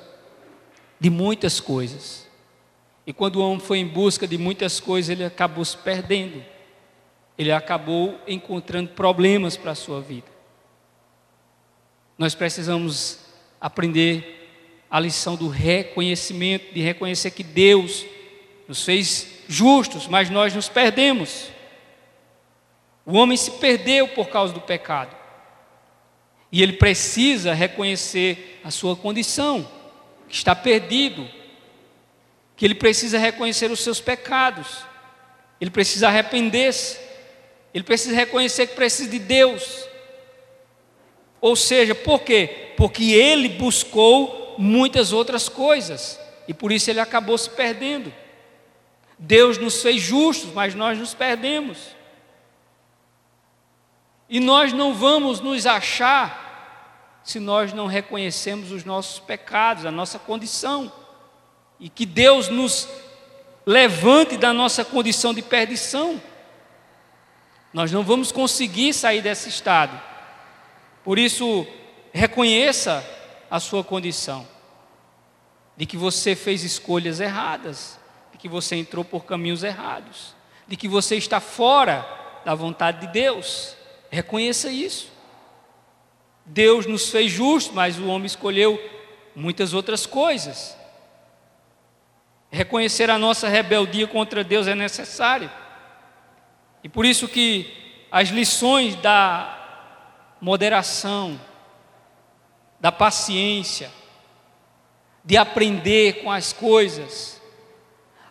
de 1.00 1.10
muitas 1.10 1.58
coisas. 1.58 2.28
E 3.06 3.12
quando 3.12 3.36
o 3.36 3.42
homem 3.44 3.60
foi 3.60 3.78
em 3.78 3.86
busca 3.86 4.26
de 4.26 4.38
muitas 4.38 4.78
coisas, 4.78 5.10
ele 5.10 5.24
acabou 5.24 5.64
se 5.64 5.76
perdendo. 5.76 6.44
Ele 7.36 7.50
acabou 7.50 8.18
encontrando 8.26 8.90
problemas 8.90 9.56
para 9.56 9.72
a 9.72 9.76
sua 9.76 10.00
vida. 10.00 10.30
Nós 12.16 12.34
precisamos 12.34 13.18
aprender 13.60 14.86
a 14.88 15.00
lição 15.00 15.34
do 15.34 15.48
reconhecimento, 15.48 16.72
de 16.72 16.80
reconhecer 16.80 17.30
que 17.30 17.42
Deus 17.42 18.04
nos 18.68 18.84
fez 18.84 19.42
justos, 19.48 20.06
mas 20.06 20.30
nós 20.30 20.54
nos 20.54 20.68
perdemos. 20.68 21.48
O 23.04 23.14
homem 23.14 23.36
se 23.36 23.50
perdeu 23.52 24.06
por 24.08 24.28
causa 24.28 24.52
do 24.52 24.60
pecado. 24.60 25.16
E 26.52 26.62
ele 26.62 26.74
precisa 26.74 27.54
reconhecer 27.54 28.60
a 28.62 28.70
sua 28.70 28.94
condição, 28.94 29.66
que 30.28 30.34
está 30.34 30.54
perdido, 30.54 31.26
que 32.56 32.64
ele 32.64 32.74
precisa 32.74 33.18
reconhecer 33.18 33.70
os 33.70 33.80
seus 33.80 34.00
pecados, 34.00 34.84
ele 35.60 35.70
precisa 35.70 36.08
arrepender-se, 36.08 36.98
ele 37.72 37.84
precisa 37.84 38.14
reconhecer 38.14 38.66
que 38.66 38.74
precisa 38.74 39.10
de 39.10 39.18
Deus. 39.18 39.88
Ou 41.40 41.56
seja, 41.56 41.94
por 41.94 42.20
quê? 42.20 42.72
Porque 42.76 43.12
ele 43.12 43.48
buscou 43.48 44.54
muitas 44.58 45.12
outras 45.12 45.48
coisas 45.48 46.18
e 46.46 46.54
por 46.54 46.70
isso 46.70 46.90
ele 46.90 47.00
acabou 47.00 47.36
se 47.36 47.50
perdendo. 47.50 48.12
Deus 49.18 49.58
nos 49.58 49.82
fez 49.82 50.02
justos, 50.02 50.52
mas 50.52 50.74
nós 50.74 50.98
nos 50.98 51.14
perdemos. 51.14 51.78
E 54.28 54.40
nós 54.40 54.72
não 54.72 54.94
vamos 54.94 55.40
nos 55.40 55.66
achar 55.66 57.20
se 57.22 57.38
nós 57.38 57.72
não 57.72 57.86
reconhecemos 57.86 58.72
os 58.72 58.84
nossos 58.84 59.20
pecados, 59.20 59.86
a 59.86 59.90
nossa 59.90 60.18
condição. 60.18 60.92
E 61.82 61.90
que 61.90 62.06
Deus 62.06 62.48
nos 62.48 62.88
levante 63.66 64.38
da 64.38 64.54
nossa 64.54 64.86
condição 64.86 65.34
de 65.34 65.42
perdição. 65.42 66.18
Nós 67.74 67.92
não 67.92 68.02
vamos 68.02 68.32
conseguir 68.32 68.94
sair 68.94 69.20
desse 69.20 69.50
estado. 69.50 70.00
Por 71.04 71.18
isso, 71.18 71.66
reconheça 72.10 73.04
a 73.50 73.60
sua 73.60 73.84
condição 73.84 74.48
de 75.76 75.84
que 75.84 75.98
você 75.98 76.34
fez 76.34 76.64
escolhas 76.64 77.20
erradas 77.20 78.00
que 78.42 78.48
você 78.48 78.74
entrou 78.74 79.04
por 79.04 79.24
caminhos 79.24 79.62
errados, 79.62 80.34
de 80.66 80.76
que 80.76 80.88
você 80.88 81.14
está 81.14 81.38
fora 81.38 82.04
da 82.44 82.56
vontade 82.56 83.06
de 83.06 83.12
Deus. 83.12 83.76
Reconheça 84.10 84.68
isso. 84.68 85.12
Deus 86.44 86.84
nos 86.84 87.08
fez 87.08 87.30
justos, 87.30 87.72
mas 87.72 88.00
o 88.00 88.08
homem 88.08 88.26
escolheu 88.26 88.82
muitas 89.32 89.72
outras 89.72 90.06
coisas. 90.06 90.76
Reconhecer 92.54 93.08
a 93.08 93.18
nossa 93.18 93.48
rebeldia 93.48 94.06
contra 94.06 94.44
Deus 94.44 94.66
é 94.66 94.74
necessário. 94.74 95.50
E 96.84 96.88
por 96.88 97.06
isso 97.06 97.26
que 97.26 98.04
as 98.10 98.28
lições 98.28 98.94
da 98.96 99.58
moderação, 100.38 101.40
da 102.78 102.92
paciência, 102.92 103.90
de 105.24 105.38
aprender 105.38 106.22
com 106.22 106.30
as 106.30 106.52
coisas, 106.52 107.40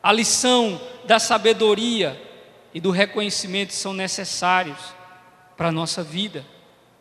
a 0.03 0.11
lição 0.11 0.79
da 1.05 1.17
sabedoria 1.17 2.21
e 2.75 2.79
do 2.79 2.91
reconhecimento 2.91 3.73
são 3.73 3.91
necessários 3.91 4.77
para 5.57 5.69
a 5.69 5.71
nossa 5.71 6.03
vida. 6.03 6.45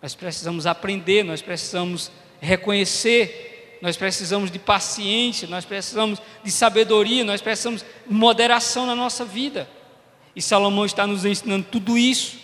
Nós 0.01 0.15
precisamos 0.15 0.67
aprender, 0.67 1.23
nós 1.23 1.43
precisamos 1.43 2.11
reconhecer, 2.41 3.50
nós 3.81 3.97
precisamos 3.97 4.51
de 4.51 4.59
paciência, 4.59 5.49
nós 5.49 5.65
precisamos 5.65 6.21
de 6.45 6.51
sabedoria, 6.51 7.25
nós 7.25 7.41
precisamos 7.41 7.83
de 7.83 8.13
moderação 8.13 8.87
na 8.87 8.95
nossa 8.95 9.25
vida. 9.25 9.69
E 10.37 10.43
Salomão 10.43 10.85
está 10.85 11.07
nos 11.07 11.25
ensinando 11.25 11.67
tudo 11.71 11.97
isso, 11.97 12.39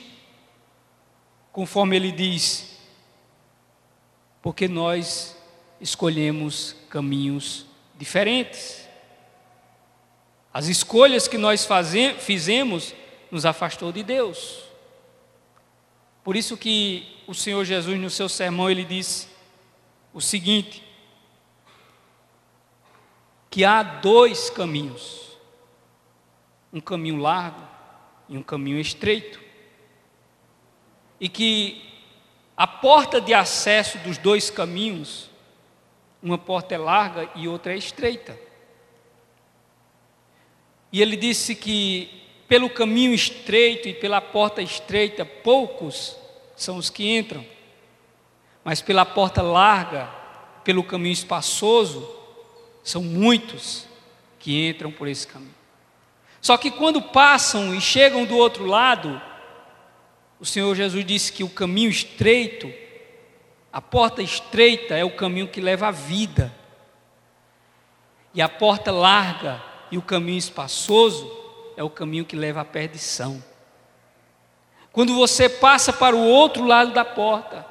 conforme 1.53 1.97
ele 1.97 2.11
diz, 2.11 2.77
porque 4.43 4.67
nós 4.67 5.37
escolhemos 5.81 6.75
caminhos 6.89 7.67
diferentes. 7.99 8.87
As 10.53 10.69
escolhas 10.69 11.29
que 11.29 11.37
nós 11.37 11.69
fizemos 12.19 12.95
nos 13.31 13.45
afastou 13.45 13.93
de 13.93 14.03
Deus. 14.03 14.63
Por 16.25 16.35
isso 16.35 16.57
que 16.57 17.07
o 17.27 17.35
Senhor 17.35 17.65
Jesus 17.65 18.01
no 18.01 18.11
seu 18.11 18.29
sermão 18.29 18.71
ele 18.71 18.85
disse 18.85 19.29
o 20.15 20.21
seguinte: 20.21 20.83
que 23.57 23.65
há 23.65 23.83
dois 23.83 24.51
caminhos, 24.51 25.35
um 26.71 26.79
caminho 26.79 27.17
largo 27.17 27.67
e 28.29 28.37
um 28.37 28.43
caminho 28.43 28.79
estreito, 28.79 29.41
e 31.19 31.27
que 31.27 31.83
a 32.55 32.67
porta 32.67 33.19
de 33.19 33.33
acesso 33.33 33.97
dos 34.01 34.19
dois 34.19 34.51
caminhos, 34.51 35.31
uma 36.23 36.37
porta 36.37 36.75
é 36.75 36.77
larga 36.77 37.31
e 37.35 37.49
outra 37.49 37.73
é 37.73 37.79
estreita. 37.79 38.39
E 40.93 41.01
ele 41.01 41.17
disse 41.17 41.55
que 41.55 42.11
pelo 42.47 42.69
caminho 42.69 43.15
estreito 43.15 43.89
e 43.89 43.95
pela 43.95 44.21
porta 44.21 44.61
estreita, 44.61 45.25
poucos 45.25 46.15
são 46.55 46.77
os 46.77 46.91
que 46.91 47.17
entram, 47.17 47.43
mas 48.63 48.83
pela 48.83 49.07
porta 49.07 49.41
larga, 49.41 50.11
pelo 50.63 50.85
caminho 50.85 51.15
espaçoso, 51.15 52.26
são 52.87 53.03
muitos 53.03 53.85
que 54.39 54.69
entram 54.69 54.93
por 54.93 55.09
esse 55.09 55.27
caminho. 55.27 55.57
Só 56.41 56.57
que 56.57 56.71
quando 56.71 57.03
passam 57.03 57.75
e 57.75 57.81
chegam 57.81 58.25
do 58.25 58.37
outro 58.37 58.65
lado, 58.65 59.21
o 60.39 60.47
Senhor 60.47 60.73
Jesus 60.73 61.05
disse 61.05 61.33
que 61.33 61.43
o 61.43 61.49
caminho 61.49 61.91
estreito, 61.91 62.73
a 63.73 63.83
porta 63.83 64.23
estreita 64.23 64.95
é 64.95 65.05
o 65.05 65.17
caminho 65.17 65.49
que 65.49 65.61
leva 65.61 65.89
à 65.89 65.91
vida, 65.91 66.55
e 68.33 68.41
a 68.41 68.49
porta 68.49 68.93
larga 68.93 69.61
e 69.91 69.99
o 69.99 70.03
caminho 70.03 70.39
espaçoso 70.39 71.29
é 71.77 71.83
o 71.83 71.91
caminho 71.91 72.25
que 72.25 72.37
leva 72.37 72.61
à 72.61 72.65
perdição. 72.65 73.43
Quando 74.93 75.13
você 75.13 75.49
passa 75.49 75.93
para 75.93 76.15
o 76.15 76.25
outro 76.25 76.65
lado 76.65 76.93
da 76.93 77.05
porta, 77.05 77.67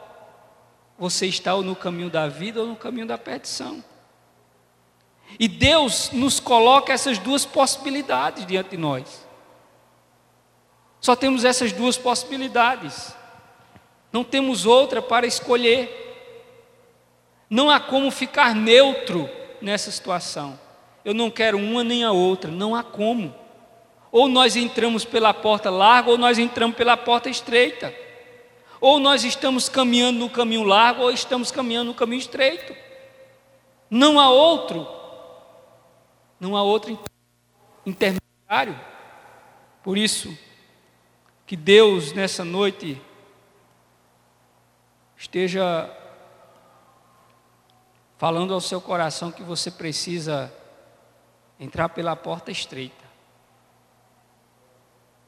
você 1.00 1.26
está 1.26 1.56
ou 1.56 1.64
no 1.64 1.76
caminho 1.76 2.10
da 2.10 2.28
vida 2.28 2.60
ou 2.60 2.68
no 2.68 2.76
caminho 2.76 3.08
da 3.08 3.18
perdição. 3.18 3.82
E 5.40 5.48
Deus 5.48 6.12
nos 6.12 6.40
coloca 6.40 6.94
essas 6.94 7.18
duas 7.18 7.46
possibilidades 7.46 8.46
diante 8.46 8.72
de 8.72 8.78
nós. 8.78 9.26
Só 11.02 11.16
temos 11.16 11.44
essas 11.44 11.72
duas 11.72 11.98
possibilidades. 11.98 13.14
Não 14.12 14.24
temos 14.24 14.66
outra 14.66 15.02
para 15.02 15.28
escolher. 15.28 16.02
Não 17.50 17.70
há 17.70 17.80
como 17.80 18.10
ficar 18.10 18.56
neutro 18.56 19.30
nessa 19.62 19.92
situação 19.92 20.60
eu 21.06 21.14
não 21.14 21.30
quero 21.30 21.60
uma 21.60 21.84
nem 21.84 22.04
a 22.04 22.12
outra, 22.12 22.50
não 22.50 22.76
há 22.76 22.82
como. 22.82 23.34
Ou 24.12 24.28
nós 24.28 24.56
entramos 24.56 25.06
pela 25.06 25.36
porta 25.36 25.70
larga, 25.70 26.10
ou 26.10 26.18
nós 26.18 26.40
entramos 26.40 26.76
pela 26.76 26.98
porta 26.98 27.30
estreita. 27.30 27.94
Ou 28.82 29.00
nós 29.00 29.24
estamos 29.24 29.70
caminhando 29.70 30.18
no 30.18 30.30
caminho 30.30 30.64
largo, 30.64 31.04
ou 31.04 31.12
estamos 31.12 31.52
caminhando 31.52 31.90
no 31.90 31.94
caminho 31.94 32.20
estreito. 32.20 32.76
Não 33.88 34.20
há 34.20 34.32
outro, 34.32 34.88
não 36.40 36.56
há 36.56 36.64
outro 36.64 36.98
intermediário. 37.86 38.80
Por 39.84 39.98
isso, 39.98 40.38
que 41.46 41.56
Deus 41.56 42.12
nessa 42.14 42.44
noite 42.44 43.02
esteja 45.16 45.90
falando 48.18 48.54
ao 48.54 48.62
seu 48.62 48.82
coração 48.82 49.32
que 49.32 49.44
você 49.44 49.70
precisa 49.70 50.52
entrar 51.60 51.90
pela 51.90 52.16
porta 52.16 52.52
estreita, 52.52 53.06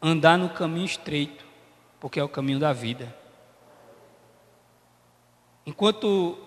andar 0.02 0.38
no 0.38 0.50
caminho 0.50 0.86
estreito, 0.86 1.46
porque 2.00 2.20
é 2.20 2.24
o 2.24 2.30
caminho 2.30 2.60
da 2.60 2.74
vida. 2.74 3.16
Enquanto 5.66 6.38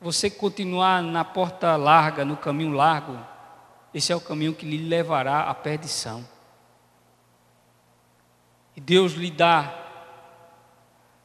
você 0.00 0.30
continuar 0.30 1.02
na 1.02 1.24
porta 1.24 1.76
larga, 1.76 2.24
no 2.24 2.36
caminho 2.36 2.72
largo, 2.72 3.18
esse 3.94 4.12
é 4.12 4.16
o 4.16 4.20
caminho 4.20 4.52
que 4.52 4.66
lhe 4.66 4.88
levará 4.88 5.48
à 5.48 5.54
perdição. 5.54 6.28
E 8.74 8.80
Deus 8.80 9.12
lhe 9.12 9.30
dá 9.30 9.82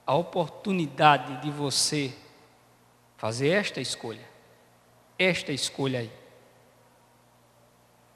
a 0.05 0.13
oportunidade 0.13 1.41
de 1.41 1.49
você 1.49 2.13
fazer 3.17 3.49
esta 3.49 3.81
escolha, 3.81 4.27
esta 5.17 5.51
escolha 5.51 6.01
aí. 6.01 6.11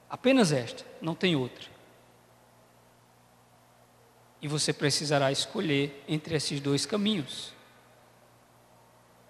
Apenas 0.08 0.52
esta, 0.52 0.86
não 1.02 1.16
tem 1.16 1.34
outra. 1.34 1.68
E 4.40 4.46
você 4.46 4.72
precisará 4.72 5.32
escolher 5.32 6.04
entre 6.06 6.36
esses 6.36 6.60
dois 6.60 6.86
caminhos. 6.86 7.52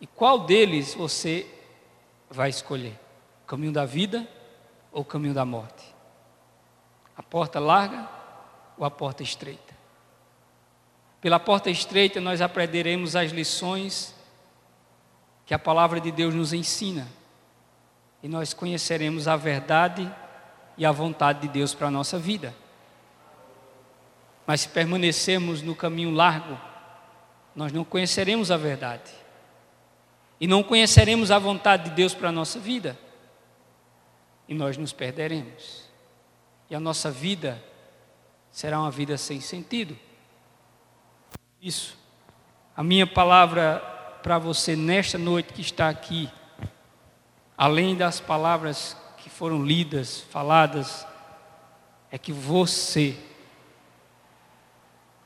E 0.01 0.07
qual 0.07 0.41
deles 0.41 0.93
você 0.93 1.47
vai 2.29 2.51
escolher? 2.51 2.99
O 3.45 3.47
caminho 3.47 3.73
da 3.73 3.87
vida 3.87 4.29
ou 4.95 5.03
o 5.03 5.05
caminho 5.05 5.35
da 5.35 5.45
morte? 5.45 5.85
A 7.17 7.23
porta 7.23 7.59
larga 7.59 8.09
ou 8.79 8.87
a 8.87 8.91
porta 8.91 9.23
estreita? 9.23 9.75
Pela 11.21 11.41
porta 11.41 11.69
estreita 11.69 12.21
nós 12.21 12.41
aprenderemos 12.41 13.17
as 13.17 13.33
lições 13.33 14.15
que 15.45 15.53
a 15.53 15.59
palavra 15.59 16.01
de 16.01 16.11
Deus 16.11 16.35
nos 16.35 16.53
ensina. 16.53 17.09
E 18.23 18.29
nós 18.29 18.55
conheceremos 18.55 19.27
a 19.29 19.37
verdade 19.37 20.11
e 20.79 20.87
a 20.87 20.93
vontade 20.93 21.41
de 21.41 21.49
Deus 21.49 21.75
para 21.75 21.89
a 21.89 21.91
nossa 21.91 22.19
vida. 22.19 22.55
Mas 24.47 24.63
se 24.63 24.69
permanecermos 24.69 25.61
no 25.61 25.75
caminho 25.75 26.11
largo, 26.11 26.59
nós 27.55 27.73
não 27.73 27.85
conheceremos 27.85 28.51
a 28.51 28.57
verdade. 28.57 29.11
E 30.41 30.47
não 30.47 30.63
conheceremos 30.63 31.31
a 31.31 31.39
vontade 31.39 31.91
de 31.91 31.97
Deus 31.97 32.15
para 32.15 32.29
a 32.29 32.33
nossa 32.33 32.59
vida. 32.59 32.99
E 34.49 34.55
nós 34.55 34.77
nos 34.77 34.93
perderemos. 34.93 35.89
E 36.69 36.75
a 36.75 36.81
nossa 36.81 37.11
vida 37.11 37.63
será 38.51 38.81
uma 38.81 38.91
vida 38.91 39.17
sem 39.17 39.41
sentido. 39.41 39.97
Isso. 41.61 41.97
A 42.77 42.83
minha 42.83 43.07
palavra 43.07 43.79
para 44.23 44.39
você 44.39 44.75
nesta 44.75 45.19
noite 45.19 45.53
que 45.53 45.61
está 45.61 45.89
aqui, 45.89 46.31
além 47.57 47.97
das 47.97 48.21
palavras 48.21 48.97
foram 49.35 49.65
lidas, 49.65 50.21
faladas, 50.31 51.05
é 52.09 52.17
que 52.17 52.33
você 52.33 53.17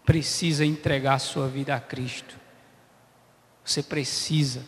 precisa 0.03 0.65
entregar 0.65 1.19
sua 1.19 1.47
vida 1.47 1.77
a 1.77 1.81
Cristo. 1.81 2.39
Você 3.63 3.83
precisa 3.83 4.65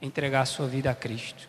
entregar 0.00 0.46
sua 0.46 0.68
vida 0.68 0.88
a 0.88 0.94
Cristo. 0.94 1.48